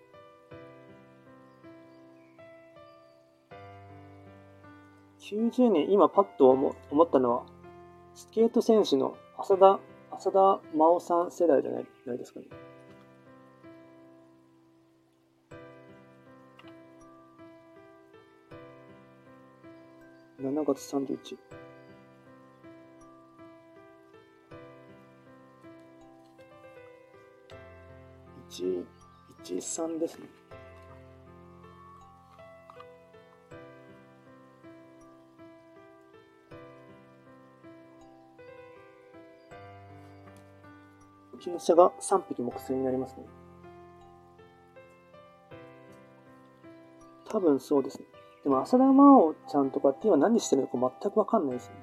[5.20, 7.46] 90年、今パッと思ったのは、
[8.14, 9.80] スケート選手の浅田、
[10.12, 12.46] 浅田真央さん世代じゃないないですかね。
[20.40, 21.63] 7月31。
[28.54, 28.84] 1、
[29.42, 30.28] 1、3ですね。
[41.40, 43.24] 傾斜が3匹木星になりますね。
[47.28, 48.04] 多分そうですね。
[48.44, 51.74] でも、浅田真央ちゃんとかって今何してるのか全くわかんないですね。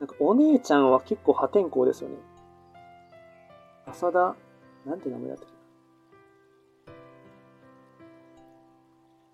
[0.00, 2.16] なんかお姉ちゃんは結構破天荒ですよね。
[3.86, 4.34] 浅田
[4.86, 5.48] なんて名前だったっ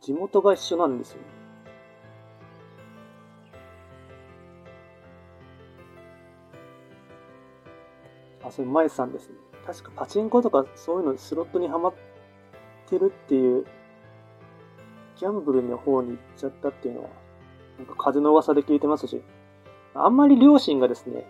[0.00, 0.06] け？
[0.06, 1.22] 地元が一緒なんですよ、ね
[8.44, 9.34] あ、それ、舞さんですね。
[9.66, 11.94] 確かパチンコとかそういうのスロットにはまっ
[12.88, 13.64] てるっていう、
[15.16, 17.08] ギャンブルの方に行っちゃったっていうのは、
[17.78, 19.20] なんか風の噂で聞いてますし、
[19.94, 21.26] あんまり両親がですね、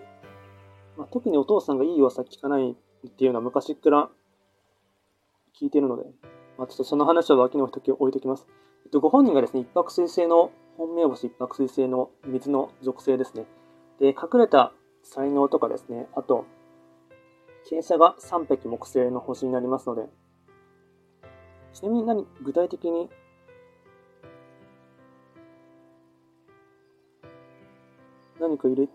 [0.98, 2.76] まあ、特にお父さんがいい噂聞かない
[3.06, 4.08] っていうのは昔から
[5.58, 6.04] 聞いてるので、
[6.58, 8.46] まあ、ちょっとその話は脇の置いておきます。
[8.84, 13.46] えっと、ご本人がですね、一泊水星の、本命星一泊水星の水の属性ですね。
[13.98, 16.44] で、隠れた才能とかですね、あと、
[17.70, 20.08] 傾斜が3匹木星の星になりますので、
[21.72, 23.08] ちなみに何、具体的に
[28.38, 28.88] 何か入れ、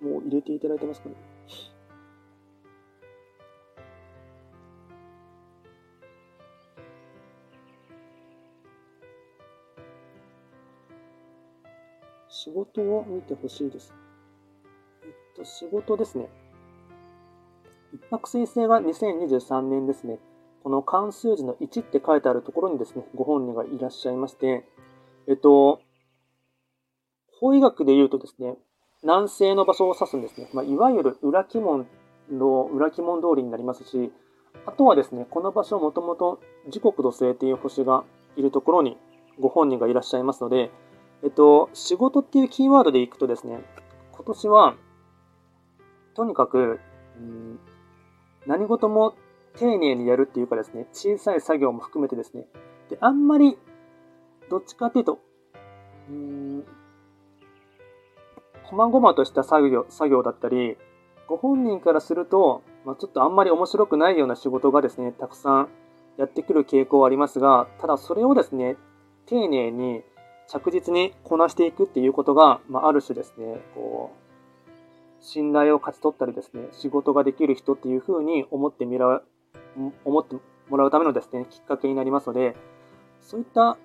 [0.00, 1.29] もう入れていただいてますかね？
[12.50, 13.94] 仕事を見てほしいです。
[15.04, 16.28] えっと、仕事ですね。
[17.94, 20.18] 一泊水星が2023年ですね。
[20.64, 24.64] この関数字の1って書いてあるところにですね、ご本人がいらっしゃいまして、
[25.28, 25.80] えっと、
[27.40, 28.56] 法医学で言うとですね、
[29.02, 30.50] 南西の場所を指すんですね。
[30.52, 31.86] まあ、いわゆる裏鬼門
[32.30, 34.12] の裏鬼門通りになりますし、
[34.66, 38.02] あとはですね、この場所もともと時刻土星っていう星が
[38.36, 38.98] いるところに
[39.38, 40.70] ご本人がいらっしゃいますので、
[41.22, 43.60] えっと、仕事っていうキーワードでいくとですね、
[44.12, 44.74] 今年は、
[46.14, 46.80] とにかく、
[47.18, 47.58] うん、
[48.46, 49.14] 何事も
[49.56, 52.46] 丁寧にやるっていうかですね、小さい作業も含めてですね、
[52.88, 53.58] で、あんまり、
[54.48, 55.18] どっちかっていうと、
[56.08, 56.64] うん、
[58.64, 60.76] 細々とした作業、作業だったり、
[61.26, 65.68] ご本人からすると、まあ、ちょっとあんまり面白くないような仕事がですね、たくさん
[66.16, 68.76] やってくる傾向はありますが、ただそれをですね、
[69.26, 70.02] 丁寧に
[70.50, 79.22] 着実にこなしていくっていうことが、まあ、ある種ですね、こう、信頼を勝ち取ったりですね、仕事ができる人っていうふうに思ってみら、
[80.04, 80.34] 思って
[80.68, 82.56] もらうためのですね、きっかけになりますので、
[83.20, 83.76] そういった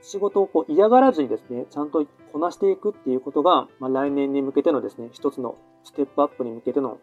[0.00, 6.98] 仕事をこう嫌がらずにですね、ちゃんとこなしていくっていうことが、まあ、来年に向けてのですね、一つのステップアップに向けての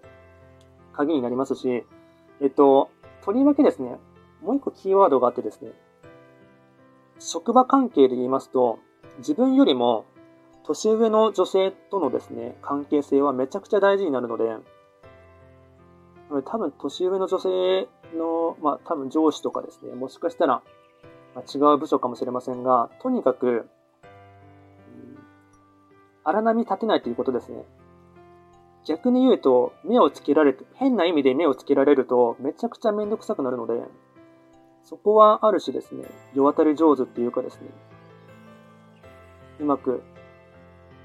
[0.91, 1.85] 鍵になりますし、
[2.41, 2.89] えっと、
[3.23, 3.97] とりわけですね、
[4.41, 5.71] もう一個キーワードがあってですね、
[7.17, 8.79] 職場関係で言いますと、
[9.19, 10.05] 自分よりも
[10.63, 14.57] 年上の女性とのですね、関係性はめちゃくちゃ大事になるので、
[16.45, 20.61] 多分年上の女性の、まあ多分上司とかですね、もしかしたら、
[21.35, 23.67] ま違う部署かもしれませんが、とにかく、
[26.23, 27.65] 荒波立てないということですね。
[28.85, 33.83] 逆に言うと、目をつけられて、変な意味で目をつけられると、めちゃくちゃめんどくさくなるので、
[34.83, 37.69] そこはある種ですね、世渡り上手っていうかですね、
[39.59, 40.03] うまく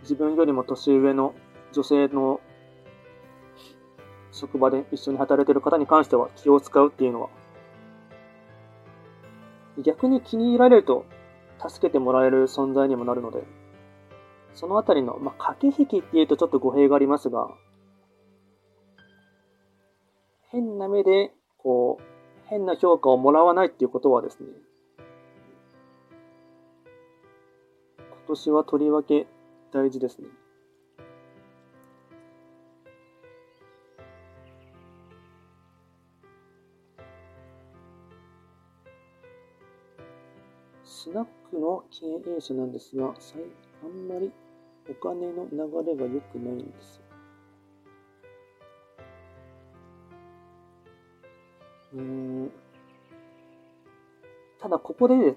[0.03, 1.35] 自分よりも年上の
[1.73, 2.41] 女性の
[4.33, 7.29] 職場で一緒に働いている方に関しては気を使うっていうのは、
[9.83, 11.05] 逆に気に入られると
[11.69, 13.45] 助けてもらえる存在にもなるので、
[14.55, 17.49] そのあたりの、まあ、駆け引きっていうとちょっと語弊がありますが、
[20.51, 22.03] 変な目で、こう、
[22.47, 24.47] 変な評価をもらわないっていうことはですね、
[28.27, 29.27] 年はとりわけ
[29.73, 30.29] 大事ですね。
[40.85, 42.07] スナックの経
[42.37, 44.33] 営者なんですが、あんまり
[44.89, 47.03] お金の流れが良くないんですよ。
[51.95, 52.51] うん。
[54.59, 55.37] ただ、ここで、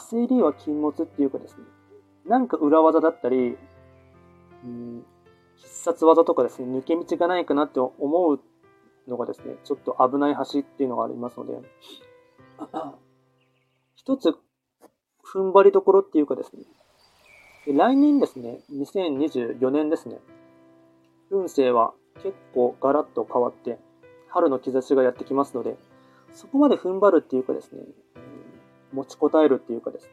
[0.00, 1.64] 焦りは禁物っていうかですね、
[2.26, 3.56] なんか裏技だったり、
[4.64, 5.04] うん、
[5.56, 7.92] 必殺技とかですね、抜け道がないかなって思
[8.32, 8.40] う
[9.08, 11.54] のがですね、ちょっと危ない橋っていうのがありますので、
[13.96, 14.34] 一つ
[15.24, 16.62] 踏ん張りどころっていうかですね、
[17.66, 20.18] 来年ですね、2024年ですね、
[21.30, 23.78] 運勢は結構ガラッと変わって、
[24.28, 25.76] 春の兆しがやってきますので、
[26.32, 27.82] そこまで踏ん張るっていうかですね、
[28.94, 30.10] 持ちこたえるっていうかですね、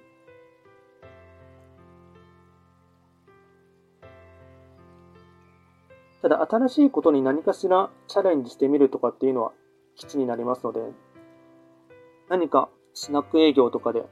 [6.24, 9.52] ただ新しいことに何かしらチャレンジしてみるとかっていうのは
[9.96, 10.80] 基地になりますので、
[12.28, 14.04] 何かスナック営業とかで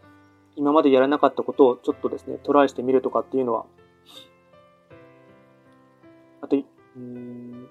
[0.55, 3.65] 今までやらなかったことをちょっとですね、トライしてみるとかっていうのは、
[6.41, 6.57] あと、
[6.95, 7.69] うん、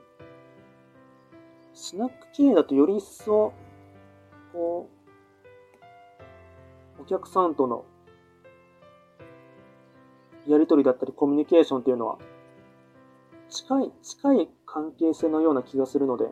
[1.75, 3.53] スナック経営だとより一層、
[4.53, 4.98] こう、
[7.01, 7.85] お客さんとの
[10.49, 12.19] やりとりだったりコミュニケーションっていうのは、
[13.51, 16.25] 近い、近い関係性のような気がするので、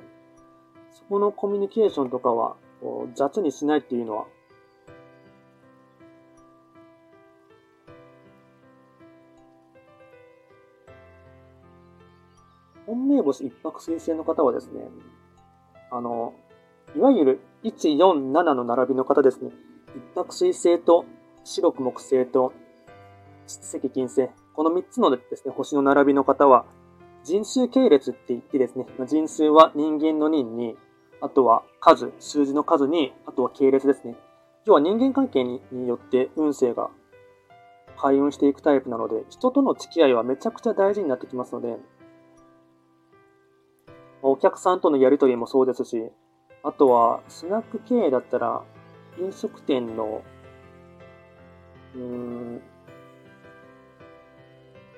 [0.91, 2.57] そこのコミュニケーションとかは、
[3.14, 4.27] 雑にしないっていうのは、
[12.87, 14.81] 本命星一泊水星の方はですね、
[15.91, 16.33] あの、
[16.97, 19.51] いわゆる147の並びの方ですね。
[20.17, 21.05] 一泊水星と
[21.45, 22.55] 白く木星と
[23.47, 24.31] 七石金星。
[24.55, 26.64] この3つのですね、星の並びの方は、
[27.23, 30.75] 人数系列って言ってですね、人数は人間の人に、
[31.21, 34.17] あとは数、数字の数に、あとは系列ですね。
[34.64, 36.89] 要は人間関係によって運勢が
[37.99, 41.77] 開運していくタイプなので、人との付き合いはめちゃくちゃ大事になってきますので、
[44.23, 46.11] お客さんとのやりとりもそうですし、
[46.62, 48.62] あとは、スナック経営だったら、
[49.19, 50.23] 飲食店の、
[51.95, 52.62] うん、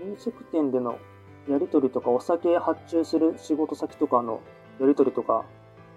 [0.01, 0.99] 飲食店での
[1.49, 4.41] やり取りとか、お酒発注する仕事先とかの
[4.81, 5.45] やり取りとか、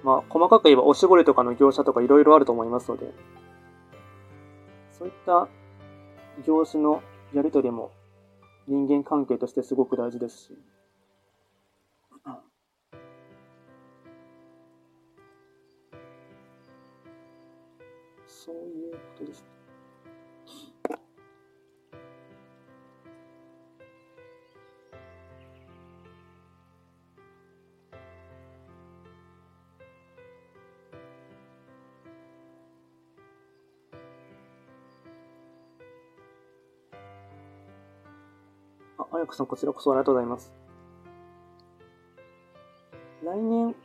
[0.04, 3.08] まあ、細かく言えばおしぼりとかの業者とかいろいろあると思いますので、
[4.98, 5.48] そういった
[6.46, 7.02] 業種の
[7.34, 7.92] やり取りも
[8.68, 10.58] 人間関係としてすごく大事ですし、
[18.44, 19.48] そういうことですね。
[38.98, 40.52] あ、あやこさん、こちらこそありがとうございます。
[43.24, 43.76] 来年、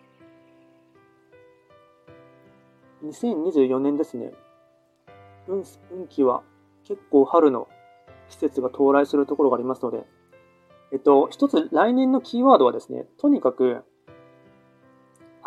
[3.05, 4.46] 2024年ですね。
[5.49, 6.43] 運運気は
[6.85, 7.69] 結構春の
[8.29, 10.05] 季節が到来するところがありますので、
[10.93, 13.85] えっと、一つ来年のキーワードはですね、とにかく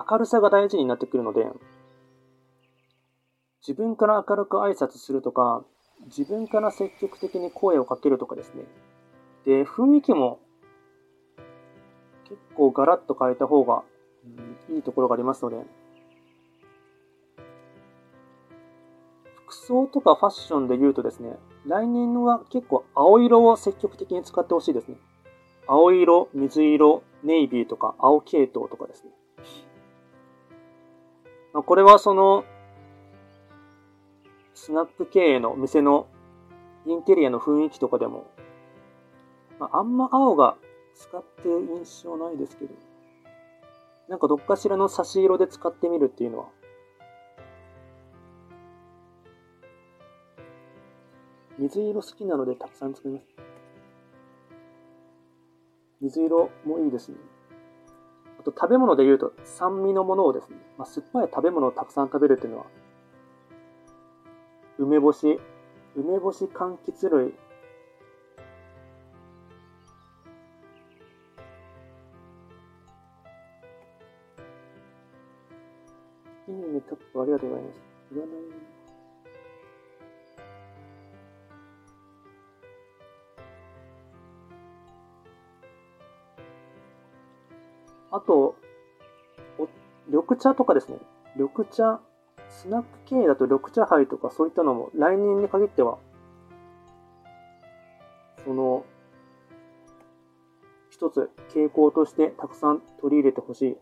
[0.09, 1.47] 明るさが大事になってくるので、
[3.65, 5.63] 自分から明るく挨拶するとか、
[6.05, 8.63] 自分から積極的に声をかけるとかですね。
[9.45, 10.39] で、雰囲気も
[12.23, 13.83] 結構ガラッと変えた方が、
[14.69, 15.57] いいところがありますので、
[19.69, 24.97] 装とかファッションで言うとですね、来年は結構青色を積極的に使ってほしいですね。
[25.67, 29.11] 青色、水色、ネイビーとか青系統とかですね。
[31.53, 32.43] まあ、これはその、
[34.55, 36.07] スナップ経営の店の
[36.87, 38.25] インテリアの雰囲気とかでも、
[39.59, 40.57] まあ、あんま青が
[40.95, 42.73] 使ってる印象ないですけど、
[44.07, 46.45] なんかどっかしらの差し色で使ってみるっていうのは
[51.59, 53.25] 水色好きなのでたくさん作ります。
[55.99, 57.17] 水色もいいですね。
[58.39, 62.65] あと食べ物で言うと酸味のものをですね、まあ、酸っぱい食べ物をたくさん食べるっていうのは、
[64.77, 65.37] 梅干し、
[65.97, 67.33] 梅干し柑橘類、
[76.47, 78.78] いいね、タップありがとうございます。
[88.11, 88.55] あと、
[90.07, 90.97] 緑茶とかですね。
[91.35, 91.99] 緑茶、
[92.49, 95.99] スナック系だと緑茶杯とかそういったのも来年に限っては、
[98.43, 98.83] その、
[100.89, 103.77] 一つ傾向としてたくさん取り入れてほしい。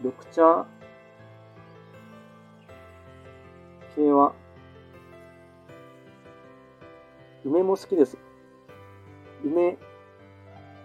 [0.00, 0.66] 緑茶
[3.96, 4.34] 系は、
[7.44, 8.18] 梅も好きです。
[9.42, 9.78] 梅、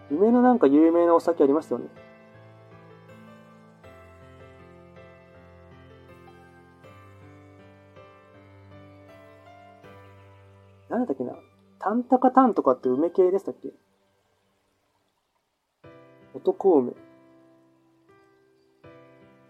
[0.10, 2.05] 梅のなんか有名なお酒ありますよね。
[10.98, 11.34] なんだっけな。
[11.80, 13.74] タンタカタンとかって梅系でしたっけ？
[16.34, 16.94] 男梅。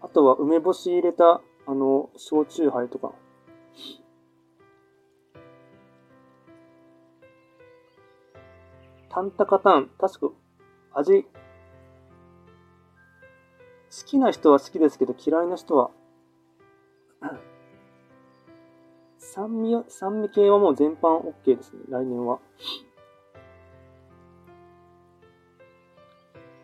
[0.02, 3.12] あとは梅干し入れた、あの、焼酎杯とか。
[9.08, 10.34] タンタカタン、確か、
[10.92, 11.30] 味、好
[14.04, 15.90] きな人は好きですけど嫌いな人は
[19.36, 22.38] 酸味、酸味系はもう全般 OK ですね、来年は。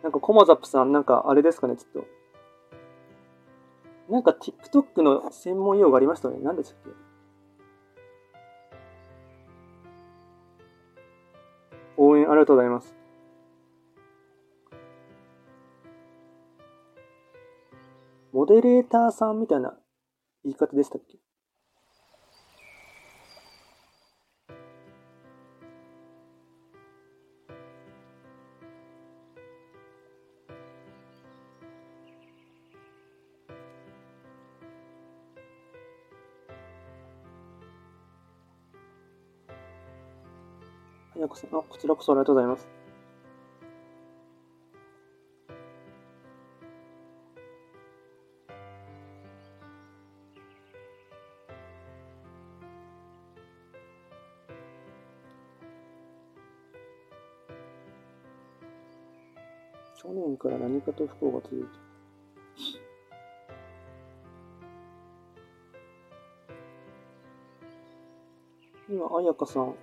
[0.01, 2.03] なんか、コマザップさん、なんか、あれですかね、ちょっ
[4.07, 4.11] と。
[4.11, 6.39] なんか、TikTok の専門用語ありましたね。
[6.41, 6.89] 何でしたっけ？
[11.97, 12.95] 応援ありがとうございます。
[18.31, 19.77] モデレーターさんみたいな
[20.43, 21.19] 言い方でしたっけ？
[41.23, 42.67] やこさん、あ、こちらこそありがとうございます。
[59.95, 61.67] 去年から何かと不幸が続いて。
[68.89, 69.73] 今、あやかさん、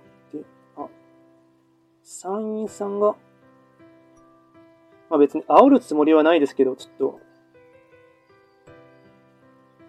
[2.21, 3.15] 参院さんが
[5.09, 7.19] まあ別に煽るつもりはないですけど、ちょっと、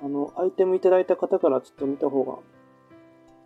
[0.03, 2.39] あの、アイテムいただいた方からちょっと見た方が、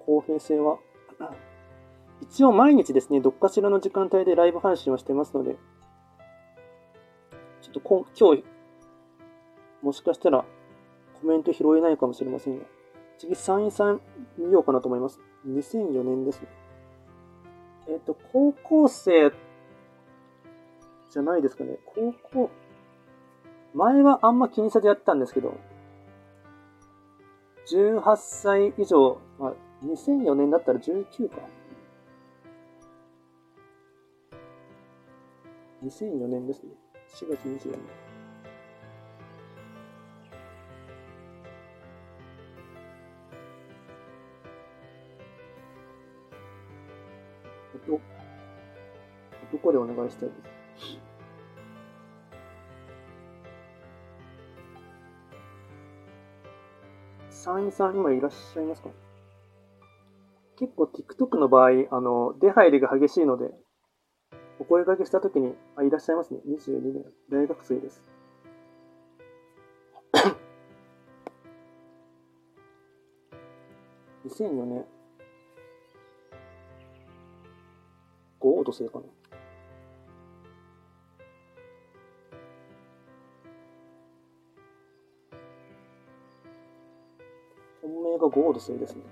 [0.07, 0.79] 公平性は、
[2.23, 5.57] 一応毎日ですね、どっかしらの時間帯でライブ配信をしてますので、
[7.61, 8.45] ちょっとこ今日、
[9.83, 10.47] もしかしたら
[11.21, 12.65] コメント拾えないかもしれませんが、
[13.19, 14.01] 次、3位さん
[14.39, 15.21] 見ようかなと思います。
[15.47, 16.66] 2004年ですね。
[17.89, 19.33] えっ、ー、と、高校生
[21.11, 21.79] じゃないですかね。
[21.87, 22.51] 高校、
[23.75, 25.55] 前はあんま気にせずやったんですけど、
[27.69, 31.37] 18歳以上、まあ、2004年だったら19か。
[35.85, 36.73] 2004年ですね。
[37.15, 38.06] 4月24日。
[49.67, 50.35] 男でお願いしたいで
[57.31, 57.45] す。
[57.45, 58.91] 社員さん今いらっしゃいますか？
[60.59, 63.51] 結構 TikTok の場合、あの、出入りが激しいので、
[64.59, 66.41] お声掛けしたときに、あ、いらっしゃいますね。
[66.49, 68.03] 22年、大学生です。
[74.27, 74.85] 2004年、
[78.41, 79.05] 5度生かな。
[88.37, 89.03] 本命が5度生ですね。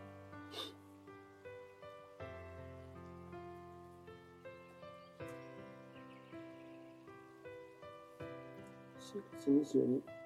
[9.01, 10.24] 4月22。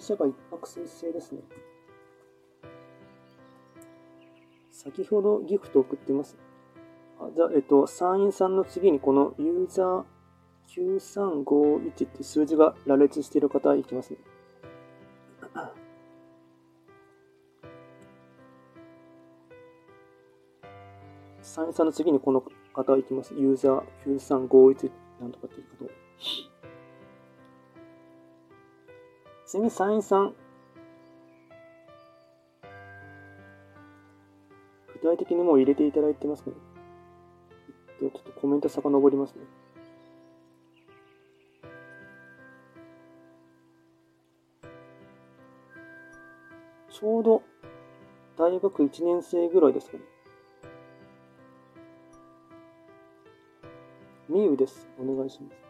[0.00, 1.42] 注射が一泊水星ですね。
[4.70, 6.38] 先ほどギフト送ってます。
[7.20, 10.04] あじゃあ、えっと、参院さんの次にこのユーザー
[11.44, 14.18] 9351って数字が羅列している方いきますね。
[21.42, 22.42] 参院さんの次にこの
[22.72, 23.34] 方いきます。
[23.34, 24.90] ユーザー9351
[25.20, 26.49] なんとかっていうこと。
[29.50, 30.32] ちなみに参院さん、
[34.92, 36.52] 具体的にもう入れていただいてますね。
[38.00, 39.40] えっと、ちょっとコメント遡りますね。
[46.88, 47.42] ちょうど
[48.38, 50.04] 大学1年生ぐらいですかね。
[54.28, 54.88] みゆです。
[54.96, 55.69] お願いします。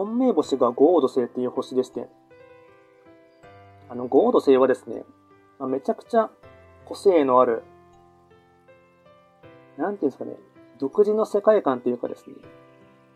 [0.00, 2.08] 本命星が五黄土星っていう星でして、
[3.90, 5.04] あの、五黄土星はですね、
[5.58, 6.30] まあ、めちゃくちゃ
[6.86, 7.64] 個性のある、
[9.76, 10.38] なんていうんですかね、
[10.78, 12.36] 独自の世界観というかですね、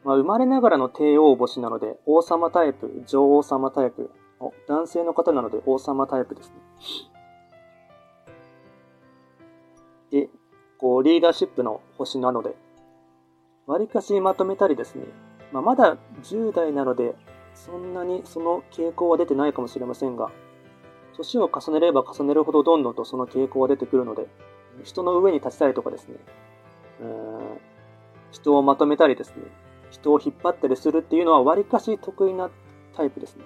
[0.05, 4.11] まあ、生まれながらの帝王星なので、王様タイプ、女王様タイプ、
[4.68, 6.55] 男性の方なので王様タイプですね。
[10.11, 10.28] で、
[10.76, 12.55] こう、リーダーシップの星なので、
[13.66, 15.07] 割かしまとめたりですね、
[15.55, 17.15] まあ、まだ10代なので、
[17.55, 20.33] そんなにその傾向は出てないかもしれませんが、
[21.17, 24.27] 年を重ねれば重ねるほどどんどんとその傾向は出てくるので、
[24.83, 26.17] 人の上に立ちたいとかですね、
[28.33, 29.45] 人をまとめたりですね、
[29.91, 32.51] 人を引っ張ったりするっていうのはわりかし得意な
[32.97, 33.45] タイプですね。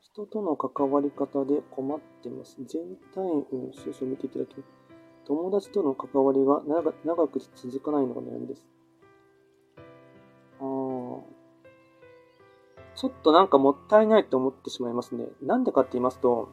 [0.00, 2.56] 人との関わり方で困ってます。
[2.64, 3.20] 全体
[3.52, 4.83] 運、少々見ていただきます。
[5.26, 6.62] 友達との関わりが
[7.04, 8.64] 長く続かないのが悩みです。
[10.60, 10.62] あ
[12.96, 15.26] ちょっとなんかもったいないと思ってしまいますね。
[15.42, 16.48] なんでかって言いますと、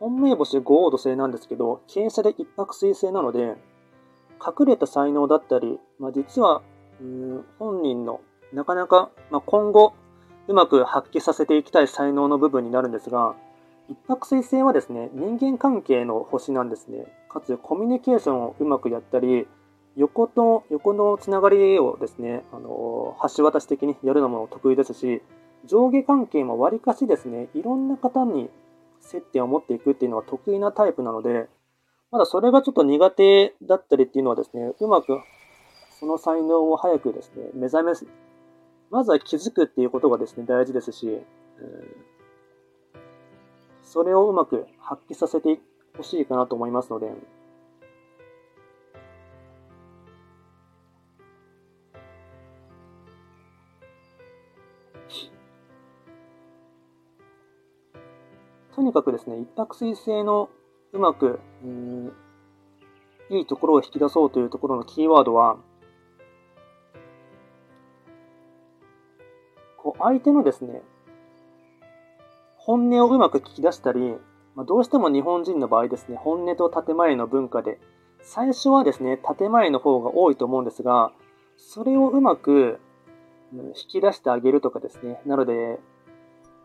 [0.00, 3.56] 本命星五黄土星なんですけど、傾斜で一泊水星なので、
[4.44, 6.62] 隠れた才能だったり、まあ、実は
[7.00, 8.20] うん本人の
[8.52, 9.94] なかなか、まあ、今後
[10.46, 13.34] うまく発揮させていきたい才能の部分になるんですが、
[13.88, 17.06] 一泊水星はですね、人間関係の星なんですね。
[17.28, 19.46] かつ、コミュニケーションをうまくやったり、
[19.96, 25.22] 横と、横のつながりをですね、あの、橋渡し的にやるのも得意ですし、
[25.66, 28.50] 上下関係もわりかしですね、いろんな方に
[29.00, 31.48] 接点を持っていくっていうのは得意なタイプなので、
[32.10, 35.18] まだそれがちょっと苦手だったりっていうのはですね、うまく
[35.98, 37.92] その才能を早くですね、目覚め、
[38.90, 41.22] まずは気づくっていうことがですね、大事ですし、うん、
[43.94, 45.60] それをうまく発揮させて
[45.96, 47.12] ほしいかなと思いますので、
[58.74, 60.48] とにかくですね、一泊水星の
[60.92, 62.12] うまく、うん、
[63.30, 65.56] いいところを引き出そうというところのキーワードは、
[69.76, 70.82] こう相手のですね、
[72.66, 74.16] 本音をうまく聞き出したり、
[74.54, 77.78] ま、どうしても日本人の場合ですね、本音と建前の文化で、
[78.22, 81.12] 最初はですね、建前の方が多いと思うんですが、
[81.58, 82.80] それをうまく
[83.52, 85.20] 引き出してあげるとかですね。
[85.26, 85.78] なので、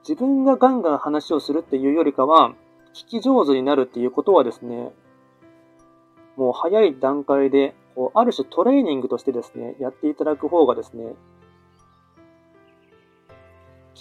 [0.08, 2.54] 自分がガンガン話をするっていうよりかは、
[2.94, 4.94] 聞き上手になるっていうことはですね、
[6.38, 11.14] もう早い段階で、こうある種トレーニングとしてですね、やっていただく方がですね、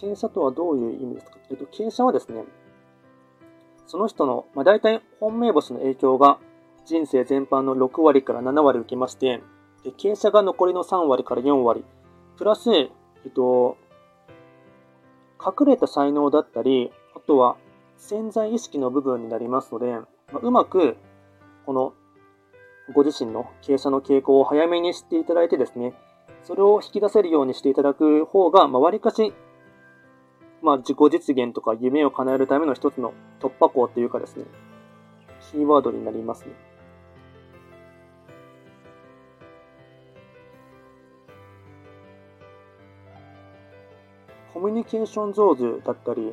[0.00, 1.38] 傾斜とはどういう意味ですか？
[1.50, 2.44] えっと、傾斜はですね、
[3.86, 6.38] その人の、まあ、大体本命星の影響が
[6.86, 9.42] 人生全般の6割から7割受けまして、
[9.82, 11.84] で傾斜が残りの3割から4割、
[12.36, 12.84] プラス、え
[13.28, 13.76] っと、
[15.44, 17.56] 隠れた才能だったり、あとは
[17.96, 20.96] 潜在意識の部分になりますので、まあ、うまく、
[21.66, 21.94] この、
[22.94, 25.92] ご自身の傾斜の傾向を早めに知っていただいてですね、
[26.42, 29.34] それを引き出せるようにしていただく方が、まあ、割かし、
[30.62, 34.44] まあ、自己実現とか夢を叶えるための一つの突破口というかですね、
[35.50, 36.52] キーワードになりますね。
[44.52, 46.32] コミュニケーション上手だったり、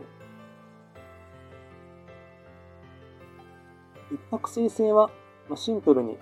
[4.11, 5.11] 一泊水星は、
[5.47, 6.17] まシンプルに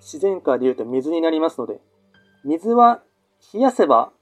[0.00, 1.80] 自然界で言うと水になりますので、
[2.44, 3.02] 水は
[3.54, 4.12] 冷やせば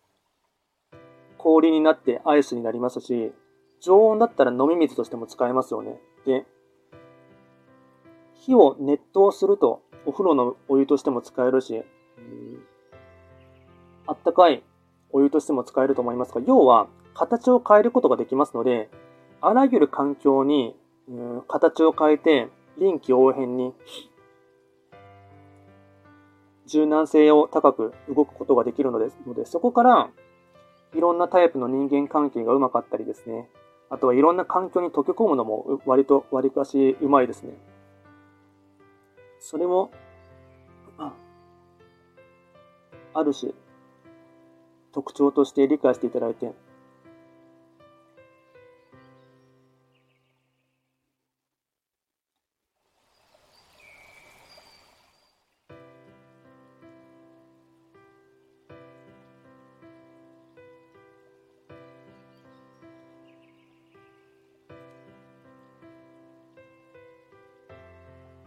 [1.42, 3.32] 氷になってアイスになりますし、
[3.80, 5.98] 常温だったら飲み水としても使えますよね。
[6.24, 6.46] で、
[8.34, 11.82] 火を熱湯するとお風呂のお湯としても使えるし、
[14.06, 14.62] あったかい
[15.10, 18.88] お湯としても使えると思いますが、要は形を変えることができますので、
[19.40, 20.76] あらゆる環境に、
[21.08, 23.74] うん、形を変えて臨機応変に
[26.66, 30.10] 柔軟性を高く動くことができるので、のでそこから
[30.94, 33.48] いろんなタイプの人間関係がうまかったりですね。
[33.90, 37.54] あとはいろんな環境に溶け込むのも割と割かしうまいですね。
[39.38, 39.90] それも、
[43.14, 43.52] ある種、
[44.92, 46.52] 特徴として理解していただいて、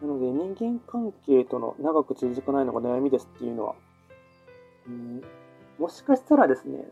[0.06, 3.76] なので人間関係との長く続かないのが悩みですっていうのは、
[4.88, 5.22] うん、
[5.80, 6.86] もしかしたらですね、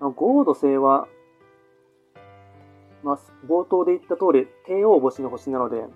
[0.00, 1.06] まあ、合度性は、
[3.04, 5.86] まあ、冒頭で言った通り、帝王星の星なので、ま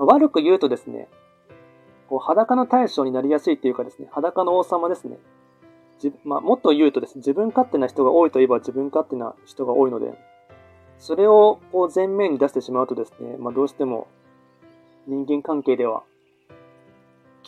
[0.00, 1.08] あ、悪く言うとですね、
[2.08, 5.18] こう裸の大将になりやすいっていうかですね、裸の王様ですね。
[5.98, 10.14] じまあ、もっと言うとですね、自分勝手な人が多いといえば自分勝手な人が多いので、
[10.98, 14.08] それをこう前面に出してしまうとですね、まあ、どうしても
[15.06, 16.04] 人間関係では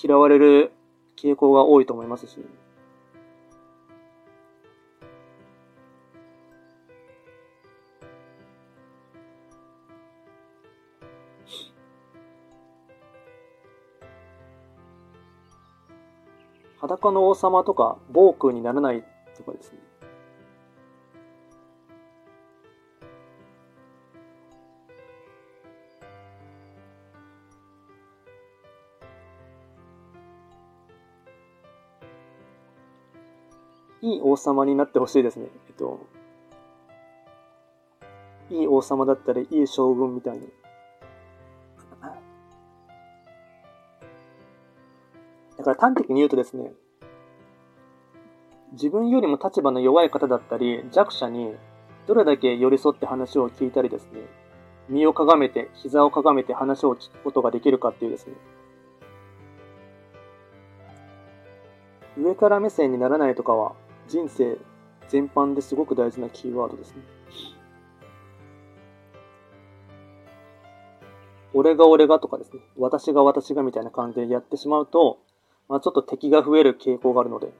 [0.02, 0.72] 嫌われる
[1.16, 2.44] 傾向が多いと思いますし、
[16.80, 19.04] 裸の王様とか暴君にならない
[19.36, 19.78] とかですね。
[34.04, 35.46] いい王様になってほしいですね。
[35.66, 36.06] えっと、
[38.50, 40.46] いい王様だったり、いい将軍みたいに。
[45.56, 46.70] だから端的に言うとですね、
[48.72, 51.54] 自分よりも立場の弱い方だったり、弱者に
[52.06, 54.20] どれだけ寄り添って話を聞いたりですね、
[54.90, 58.34] 身をかがめて、膝をかがめて話を聞くことができるかっていうですね、
[62.18, 63.72] 上から目線にならないとかは、
[64.08, 64.58] 人生
[65.08, 67.02] 全般ですごく大事なキーワードですね。
[71.52, 75.20] 俺が俺がとかですね、私が私がみたいな感じでやってしまうと、
[75.68, 77.52] まあ、ちょっと敵が増える傾向があるので、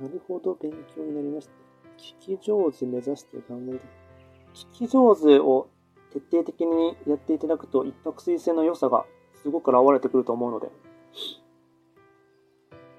[0.00, 1.52] なるほど、勉強になりました。
[1.98, 3.88] 聞き上手目指して頑張りたい。
[4.54, 5.68] 聞き上手を
[6.14, 9.04] 徹底的にやっていただくと、一泊水星の良さが
[9.42, 10.68] すごく現れてくると思うので、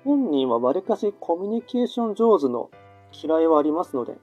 [0.03, 2.69] 本人はわりかしコミュニケーション上手の
[3.11, 4.17] 嫌いはありますので、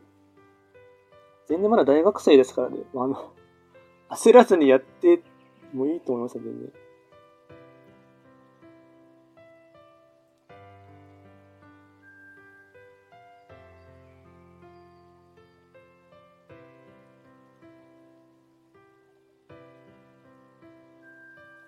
[1.48, 3.32] 全然まだ大学生ですからね、あの、
[4.10, 5.22] 焦らずにやって
[5.72, 6.81] もいいと思いますよ、全然。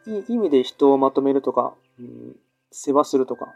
[0.06, 2.36] いい意味で人をまとめるとか、うん、
[2.70, 3.54] 世話するとか。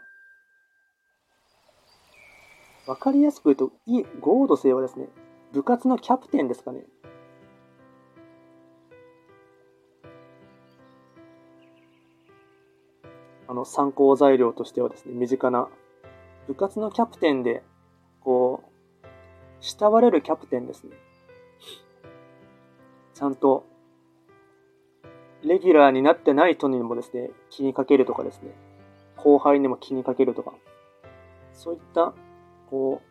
[2.87, 5.09] わかりやすく言うと、いい、合同性はですね、
[5.53, 6.85] 部活のキャプテンですかね。
[13.47, 15.69] あの、参考材料としてはですね、身近な、
[16.47, 17.63] 部活のキャプテンで、
[18.21, 19.07] こう、
[19.59, 20.95] 慕われるキャプテンですね。
[23.13, 23.65] ちゃんと
[25.43, 28.51] レギュラーになってない人にもですね、気にかけるとかですね、
[29.15, 30.53] 後輩にも気にかけるとか、
[31.53, 32.13] そういった、
[32.69, 33.01] こ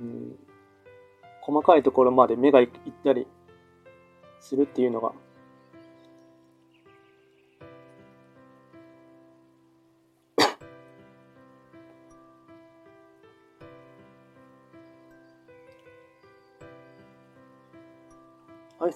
[0.00, 0.36] う、うん、
[1.40, 2.68] 細かいところまで目がいっ
[3.02, 3.26] たり
[4.40, 5.12] するっていうのが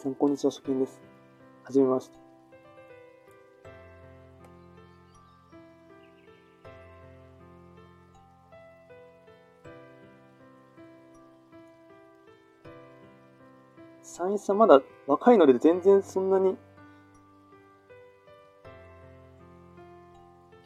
[0.00, 0.98] さん、こんにちは、初見です。
[1.62, 2.16] はじめまして。
[14.02, 16.56] サインさんまだ若いので全然そんなに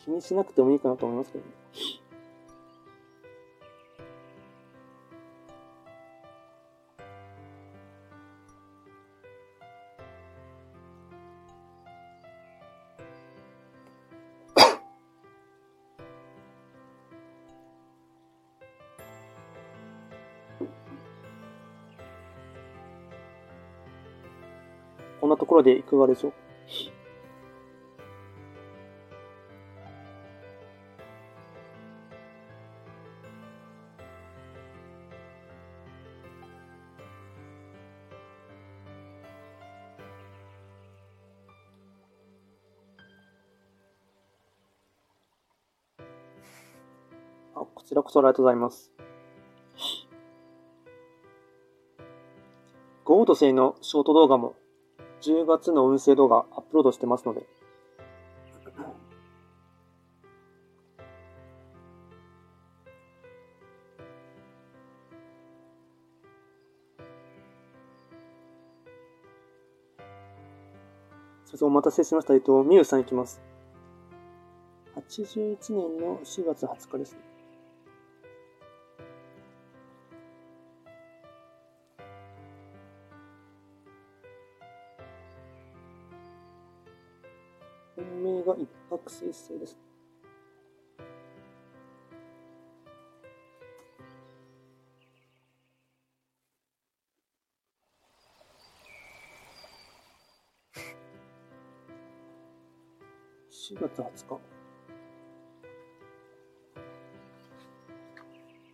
[0.05, 1.51] 気にしなくてもいいかなと思いますけどね。
[25.35, 26.33] なところでいかがでしょう
[47.57, 48.93] あ、こちらこそありがとうございます。
[53.05, 54.57] ゴード製のショート動画も
[55.25, 57.47] 10月の運勢動画アップロードしてますので、
[71.63, 72.35] お待たせしました。
[72.35, 73.41] えっと、みゆさんいきます。
[74.97, 77.34] 81年の4月20日ですね。
[89.35, 89.77] 泊水星です。
[103.51, 104.41] 4月20日。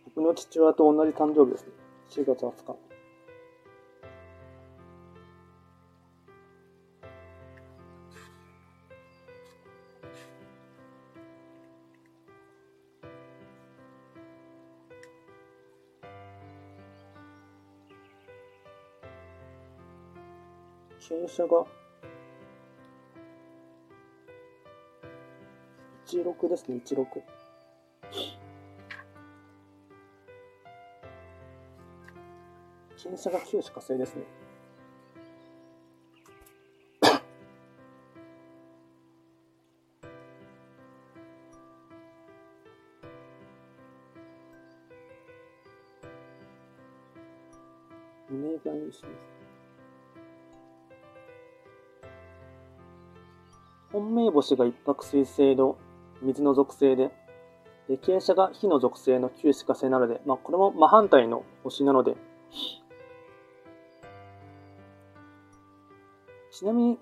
[0.05, 1.71] 僕の父親と同じ誕生日ですね。
[2.09, 2.90] 4月20日。
[21.21, 21.65] 傾斜が
[26.07, 27.05] 16ですね、16。
[32.97, 34.23] 傾斜が9しか星ですね。
[54.41, 55.77] 星が一泊水星の
[56.21, 57.11] 水の属性で、
[57.87, 62.15] で傾斜が火の属性の九死火星なので、まあ、これも真反対の星なので、
[66.51, 66.99] ちなみに、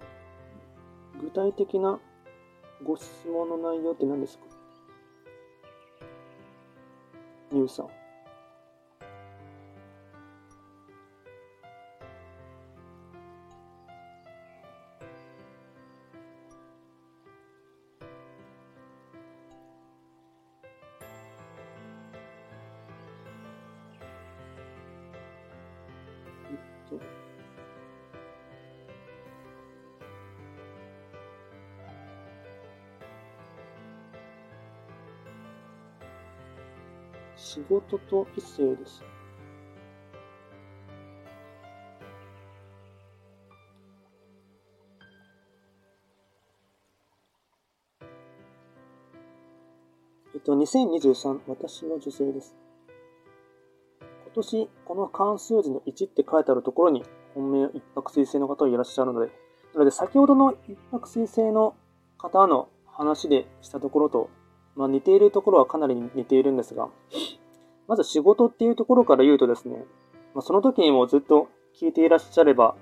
[1.22, 2.00] 具体的な
[2.84, 4.46] ご質問の内容って何ですか？
[7.52, 7.99] ニューさん。
[37.60, 39.04] 仕事と異性です。
[50.34, 52.56] えっと、2023、私の女性です。
[54.00, 57.04] 今年、この関数字の1って書いてあるところに、
[57.36, 59.32] 本命一泊水星の方がいらっしゃるので、
[59.74, 61.76] なので、先ほどの一泊水星の
[62.18, 64.30] 方の話でしたところと、
[64.78, 66.90] まあ、似ているところはかなり似ているんですが、
[67.90, 69.84] まず仕事っていうところから言うとですね、
[70.36, 72.76] まあ、その時にもずっと聞いていらっしゃれば、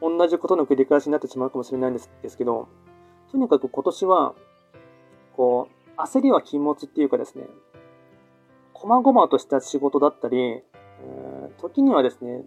[0.00, 2.68] 同じことの繰り返しになってしまうかもしれないんですですけど、
[3.32, 4.34] とにかく今年は、
[5.36, 7.46] こう、焦りは禁物っていうかですね、
[8.72, 10.62] 細々とした仕事だったり、
[11.58, 12.44] 時にはですね、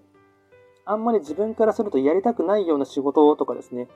[0.85, 3.89] あんまり自分からするとやりたくないような仕事とかですね、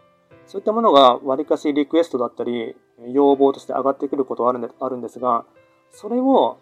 [0.45, 2.75] そういったものがわりかしリクエストだったり、
[3.13, 5.45] 要望として上がってくることはあるんであるんですが、
[5.91, 6.57] それを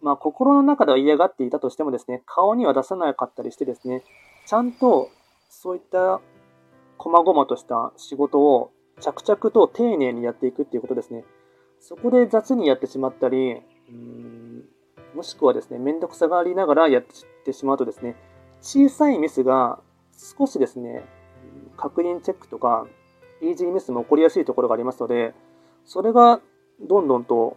[0.00, 4.02] まあ、心の中では嫌がっていたとしてもですね、顔には出さなかったりしてですね、
[4.46, 5.10] ちゃんと
[5.48, 6.20] そういった
[6.98, 8.70] 細々とした仕事を
[9.00, 11.24] 着々と丁寧にやっていくっていうことですね。
[11.80, 14.64] そこで雑にやってしまったり、うん
[15.14, 17.04] もしくはですね、めんどくさがありながらやっ
[17.44, 18.14] てしまうとですね、
[18.60, 19.80] 小さいミスが
[20.38, 21.04] 少しですね、
[21.76, 22.86] 確認チェックとか、
[23.40, 25.34] イージーミスも起こりやすいところがありますので、
[25.84, 26.40] それが
[26.80, 27.56] どんどんと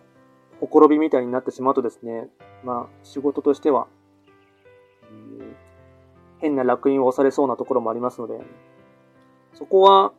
[0.61, 2.29] ほころびみたいになってしまうとですね、
[2.63, 3.87] まあ、仕事としては、
[6.37, 8.39] 変な烙印を押されそうなところもありますので、
[9.53, 10.13] そこは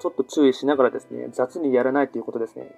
[0.00, 2.74] ちょっと注意しながらですね、雑にやらないということですね。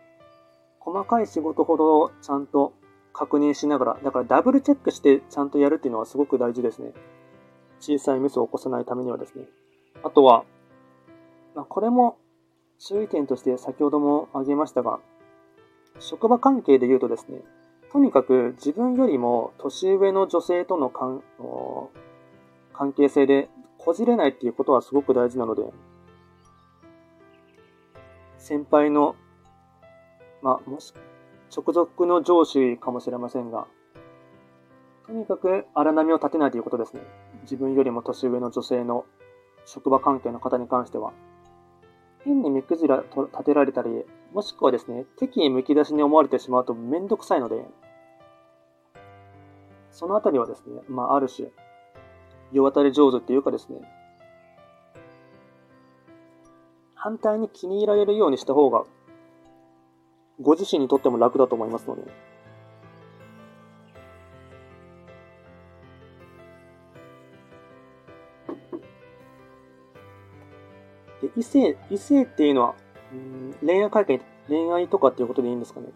[0.78, 2.74] 細かい仕事ほどちゃんと
[3.14, 6.92] 確認しながら、だからダブルチェックしてちゃんとやるっていうのはすごく大事ですね。
[7.80, 9.46] 小さいミスを起こさないためにはですね。
[10.02, 10.44] あとは、
[11.54, 12.18] まあ、これも
[12.78, 15.00] 注意点として先ほども挙げましたが、
[15.98, 17.40] 職場関係で言うとですね、
[17.92, 21.22] とにかく自分よりも年上の女性との関
[22.92, 25.62] 係性でこじれないっていうことはすごく大事なので、
[28.38, 29.16] 先輩の、
[30.42, 30.92] まあ、もし、
[31.56, 33.66] 直属の上司かもしれませんが、
[35.06, 37.00] とにかく荒波を立てないということですね。
[37.42, 39.04] 自分よりも年上の女性の
[39.64, 41.12] 職場関係の方に関しては。
[42.26, 47.64] 変に目くじら立てられたり、もしくはですね、敵意むき出しに思われてしまうとめんどくさいので、
[49.92, 51.48] そのあたりはですね、まあ、ある種、
[52.52, 53.80] 世渡り上手っていうかですね、
[56.96, 58.84] 反対に気に入られるようにした方が、
[60.40, 62.02] ご自身にとっても楽だと思いますので、
[71.36, 72.74] 異性、異性っていうのは、
[73.12, 75.88] うん恋愛会見、恋愛とかっていうことでいいんですかね。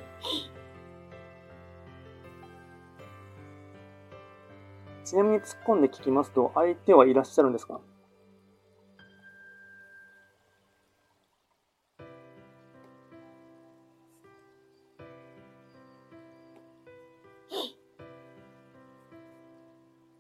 [5.05, 7.81] ちなみに突っ込んで聞きますと、相手はいらっしゃるんですか？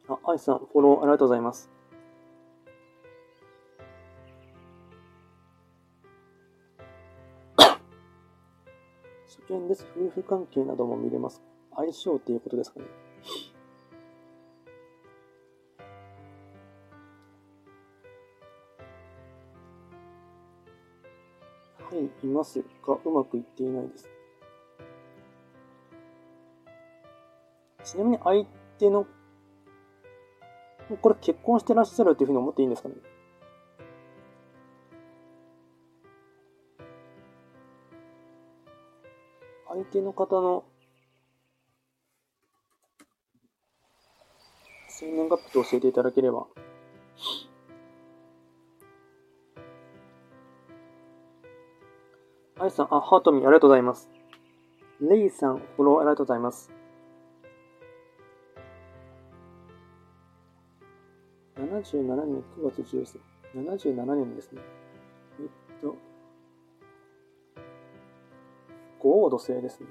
[0.08, 1.70] あ、愛さん、フォローありがとうございます。
[9.68, 9.86] です。
[9.96, 11.42] 夫婦関係なども見れます。
[11.76, 12.86] 相性っていうことですかね。
[21.78, 24.08] はい、いますが、うまくいっていないです。
[27.84, 28.46] ちなみに相
[28.78, 29.06] 手の、
[31.00, 32.94] これ結婚してらっしゃるというふうに思っていいんですかね
[39.72, 40.64] 相手の方の
[44.88, 46.48] 生年月日と教えていただければ。
[52.58, 54.10] アイさん、あ、ハートミー、ありがとうございます。
[55.00, 56.68] レイさん、フォローありがとうございます。
[61.56, 63.20] 77年9月10日。
[63.54, 64.79] 77年ですね。
[69.00, 69.86] 五王土星ですね。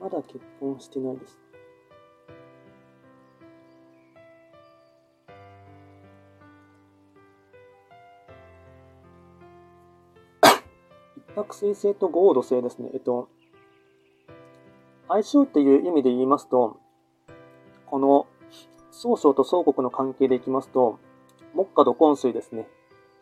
[0.00, 1.38] まだ結婚してないです。
[11.16, 12.90] 一泊水星と五王土星ですね。
[12.92, 13.28] えっと、
[15.08, 16.78] 相性っていう意味で言いますと、
[17.86, 18.26] この
[18.90, 20.98] 総称と総国の関係でいきますと、
[21.54, 22.68] 木下土根水ですね。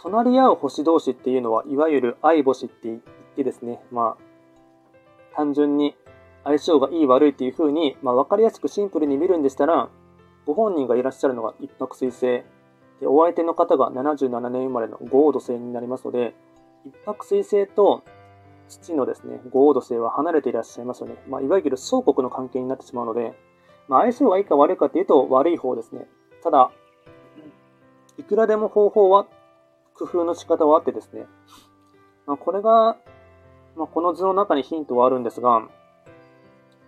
[0.03, 3.01] 隣り合う星同士っていうのは、いわゆる相星って言っ
[3.37, 5.95] てですね、まあ、単純に
[6.45, 9.89] 相性がいい悪いっていう風に、まあ、分かりやすくシンプルに見るんでしたら、
[10.47, 12.43] ご本人がいらっしゃるのが一泊水星、
[13.01, 16.35] でお相手の方が77年生まれの五黄土星になりますので、
[16.87, 18.03] 一泊水星と
[18.69, 21.17] 父のですね、五黄土星は離れていらっしゃいますよね。
[21.29, 23.35] まあ、いわゆる相国の関係になってしまうので、
[23.89, 26.09] まあ、相性がいいか悪いかっていうと悪い方ですね。
[26.43, 26.71] ただ、
[28.21, 29.27] いくらでも方法は、
[29.95, 31.25] 工夫の仕方はあってですね、
[32.27, 32.99] まあ、これが、
[33.77, 35.63] まあ、この図の中にヒントはあるんですが、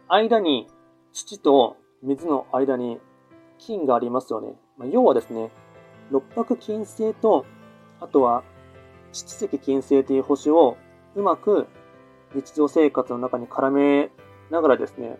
[0.08, 0.68] 間に、
[1.14, 2.98] 土と水の間に
[3.58, 4.54] 金がありますよね。
[4.76, 5.50] まあ、要はですね、
[6.10, 7.46] 六白金星と、
[7.98, 8.42] あとは
[9.12, 10.76] 七石金星という星を
[11.14, 11.66] うまく
[12.34, 14.10] 日常生活の中に絡め
[14.50, 15.18] ながらですね、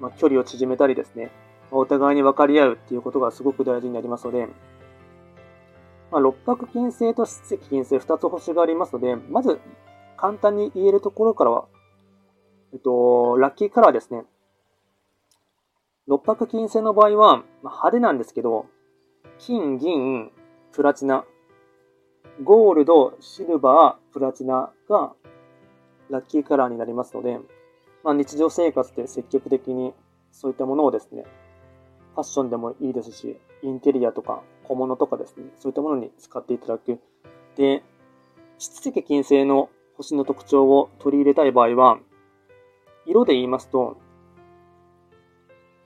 [0.00, 1.30] まあ、距離を縮めたりですね、
[1.70, 4.48] お互いに分かり合うっていうことがすごく大事になりますので、
[6.10, 9.60] まあ、六白金星と七石金星二つ星がありますので、まず
[10.16, 11.66] 簡単に言えるところからは、
[12.72, 14.24] えっと、ラッキーカラーですね。
[16.06, 18.66] 六白金星の場合は、まあ、派手なんですけど、
[19.38, 20.32] 金、銀、
[20.72, 21.24] プラチナ
[22.44, 25.12] ゴールド、シルバー、プラチナが
[26.08, 27.38] ラッキーカラーになりますので、
[28.04, 29.92] まあ、日常生活で積極的に
[30.30, 31.24] そういったものをですね、
[32.14, 37.00] ファッションでもいいですし、インテリアとか小物とかですね、そういったものに使っていただく。
[37.56, 37.82] で、
[38.58, 41.98] 七石金星の星の特徴を取り入れたい場合は、
[43.06, 43.96] 色で言いますと、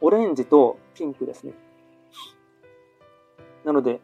[0.01, 1.53] オレンジとピンクですね。
[3.64, 4.01] なので、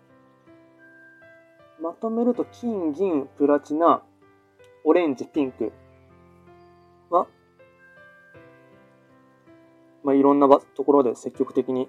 [1.81, 4.03] まとめると金、銀、プラチナ、
[4.85, 5.73] オレンジ、ピンク
[7.11, 7.27] は、
[10.05, 11.89] まあ、いろんなところで積極的に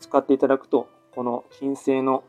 [0.00, 2.24] 使っていただくと、この金星の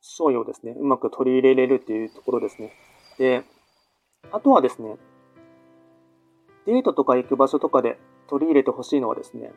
[0.00, 2.72] 商用ですね、うまく取り入れれるっていうところですね。
[3.18, 3.44] で、
[4.32, 4.96] あとはですね、
[6.66, 7.98] デートとか行く場所とかで
[8.28, 9.52] 取り入れてほしいのはですね、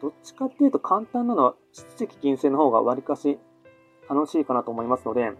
[0.00, 3.38] どっちかっていうと簡単なのは、出席金星の方がわりかし
[4.08, 5.32] 楽しいかなと思いますので、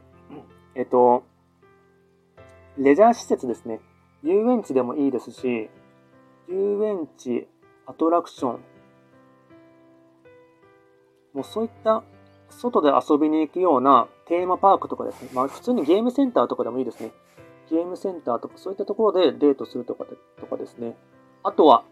[0.75, 1.25] えっと、
[2.79, 3.81] レジャー施設ですね。
[4.23, 5.69] 遊園地でもいいですし、
[6.49, 7.47] 遊園地、
[7.87, 8.65] アトラクション、
[11.35, 12.02] もうそういった
[12.48, 15.28] 外で遊びに行くようなテーマパークとかですね。
[15.35, 17.11] まあ普通にゲームセンターとかでもいいですね。
[17.70, 20.97] ゲームセンターとかそういったところでデートするとかでとかですね。
[21.43, 21.85] あとは、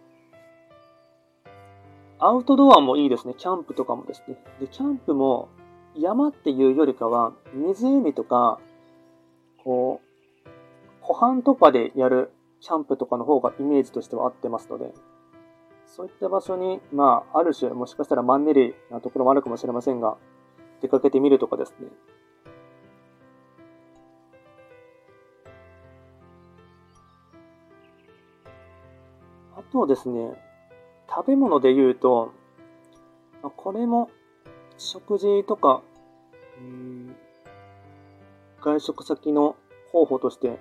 [2.19, 3.35] アウトドアもいいですね。
[3.37, 4.37] キャンプとかもですね。
[4.61, 5.49] で、キャンプも
[5.97, 8.61] 山っていうよりかは、湖とか、
[9.65, 10.49] こう、
[11.01, 14.95] 湖畔とかでやるキャンプとかの方がイメージとしては合ってますので、
[15.95, 20.17] そういった場所に、まあ、ある種、もしかしたらマンネリなところもあるかもしれませんが、
[20.81, 21.89] 出かけてみるとかですね。
[29.55, 30.33] あとですね、
[31.15, 32.33] 食べ物で言うと、
[33.43, 34.09] これも
[34.79, 35.83] 食事とか、
[36.59, 37.15] うん、
[38.63, 39.57] 外食先の
[39.91, 40.59] 方法として、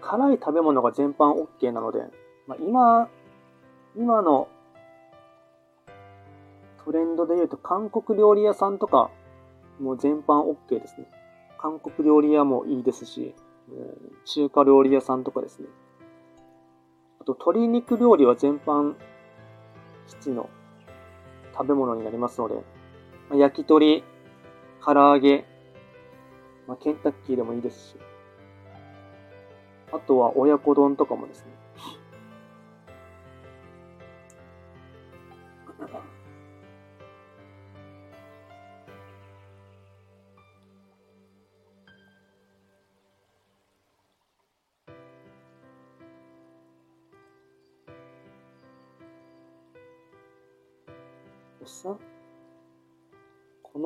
[0.00, 3.08] 辛い食べ物が全般 OK なので、まあ、今、
[3.96, 4.48] 今の
[6.84, 9.10] トレンドで言うと韓国料理屋さんとか
[9.80, 11.06] もう全般 OK ですね。
[11.58, 13.34] 韓国料理屋もいいですし、
[14.26, 15.66] 中華料理屋さんとかですね。
[17.20, 18.94] あと、鶏肉料理は全般、
[20.06, 20.50] 基地の
[21.52, 22.56] 食べ物になりますので、
[23.30, 24.04] ま、焼き鳥、
[24.84, 25.46] 唐揚げ、
[26.68, 27.96] まあ、ケンタッキーでもいいですし、
[29.90, 31.53] あとは親子丼とかもですね。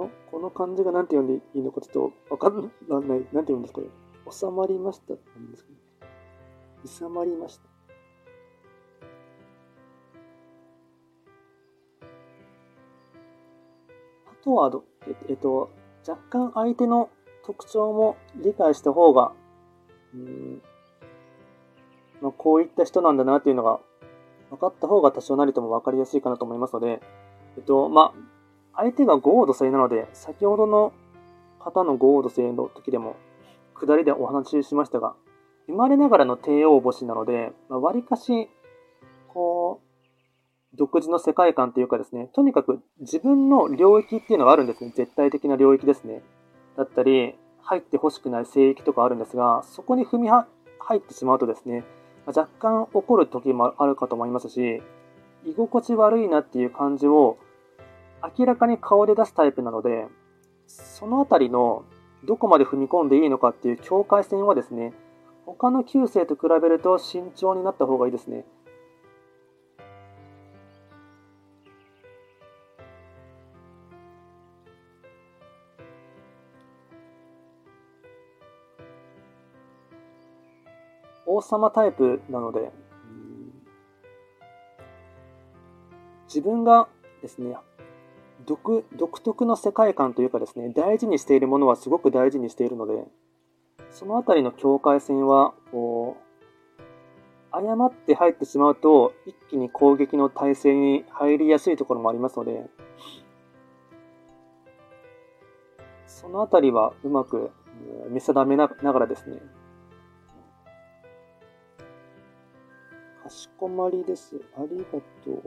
[0.02, 2.70] の、この漢字が何て読んでいいのかちょっとわかんない。
[2.88, 3.88] 何て読むんですかね。
[4.30, 5.76] 収まりましたなんですかね。
[6.86, 7.68] 収まりました。
[14.26, 15.70] あとはえ、えっと、
[16.06, 17.10] 若干相手の
[17.44, 19.32] 特徴も理解した方が、
[20.14, 20.62] うん
[22.20, 23.80] まあ、こういった人なんだなっていうのが
[24.50, 27.00] 分かった方が多少なりとも分かりやすいかなと思いますので、
[27.56, 28.37] えっと、まあ、
[28.78, 30.92] 相手が豪度性なので、先ほどの
[31.58, 33.16] 方の豪度性の時でも、
[33.74, 35.16] 下りでお話ししましたが、
[35.66, 38.48] 生まれながらの帝王星なので、まあ、割かし、
[39.26, 44.92] こう、独自の世界観というかですね、とにかく自分の領域っていうのがあるんですね。
[44.94, 46.22] 絶対的な領域ですね。
[46.76, 50.46] だったり、入ってほしくない聖域とかあるんですが、そこに踏み入
[50.98, 51.82] ってしまうとですね、
[52.26, 54.80] 若干怒る時もあるかと思いますし、
[55.44, 57.38] 居心地悪いなっていう感じを
[58.38, 60.06] 明らかに顔で出すタイプなので、
[60.66, 61.84] そのあたりの
[62.24, 64.92] どこまで踏み込んでいいのかっていう境界線はですね、
[65.46, 68.44] 他の旧姓と比べると慎重になった方がいいですね。
[81.24, 82.72] 王様タイプなので、
[86.26, 86.88] 自分が
[87.22, 87.56] ですね、
[88.46, 93.04] 独独特の世界観というかですね、大事にしているものはすごく大事にしているので、
[93.90, 96.28] そのあたりの境界線は、こう、
[97.50, 102.68] 誤って入ってしまうと、一気に攻撃の体制に入りやすいところもありますので、
[106.06, 107.50] そのあたりはうまく
[108.10, 109.40] 見定めながらですね、
[113.22, 114.40] かしこまりです。
[114.56, 114.98] ありがと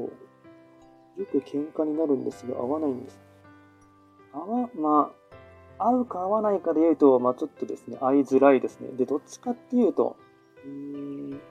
[0.04, 0.31] う。
[1.18, 3.20] よく喧嘩になるんですが、合わないんです。
[4.34, 5.12] 合わ、ま
[5.80, 8.90] あ、合うか合わないかで言うと、まあちょっとですね、合いづらいですね。
[8.94, 10.16] で、どっちかっていうと、
[10.66, 11.42] うん、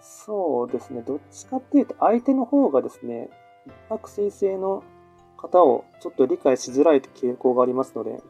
[0.00, 3.30] そうですね、どっちかっていうと、相手の方がですね、
[3.66, 4.82] 一泊水星の
[5.36, 8.20] 方をちょっと理解しづらい傾向がありますので、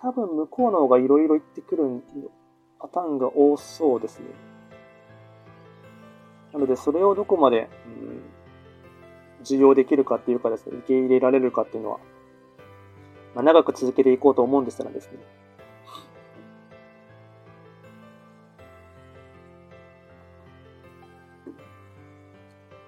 [0.00, 2.02] 多分向こうの方がいろいろ言ってくる
[2.78, 4.26] パターンが多そうですね。
[6.52, 8.22] なので、それをどこまで、うん、
[9.42, 11.98] 受容できるかっていうかですね、受け入れられるかっていうのは、
[13.34, 15.18] まあ、長く続けていこうと思うんですがですね。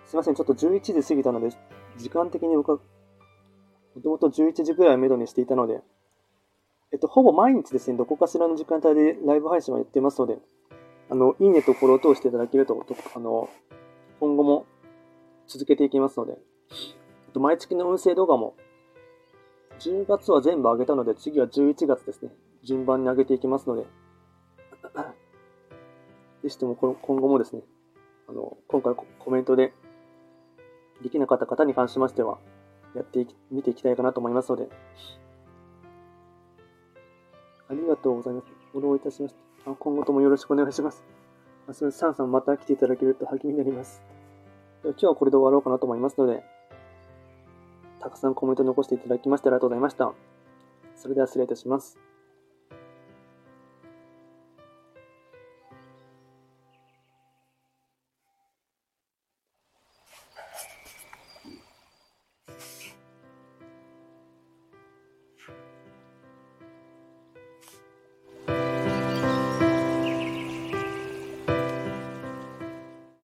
[0.07, 1.51] すいません、ちょっと11時過ぎたので、
[1.97, 2.78] 時間的に僕は、
[3.95, 5.82] もともと11時ぐらいをめどにしていたので、
[6.93, 10.39] えっと、ほぼ毎日ですね、どこかしらの時間帯でライブ配信はやってますので、
[11.11, 13.51] あの、いいねとフォロー通していただけると、あの、
[14.20, 14.65] 今後も
[15.49, 16.39] 続けていきますので、
[17.28, 18.55] あと毎月の運勢動画も、
[19.81, 22.31] 10月は全部上げたので、次は11月ですね。
[22.62, 23.82] 順番に上げていきますので、
[26.43, 27.62] ぜひとも今後もですね、
[28.28, 29.73] あの、今回コメントで
[31.03, 32.39] できなかった方に関しましては、
[32.95, 34.69] やっていき、見ていきたいかなと思いますので、
[37.69, 38.47] ありがとうございます。
[38.73, 39.49] フォローいたしました。
[39.65, 41.05] 今後ともよろしくお願いします。
[41.69, 44.03] あすサンさんまた来ていただけると励みになります。
[44.82, 46.43] 今日はこれで終わろうかなと思いますので、
[48.01, 50.12] たくさんコメント残していただきましてありがとうございました。
[50.97, 52.10] それでは失礼いたします。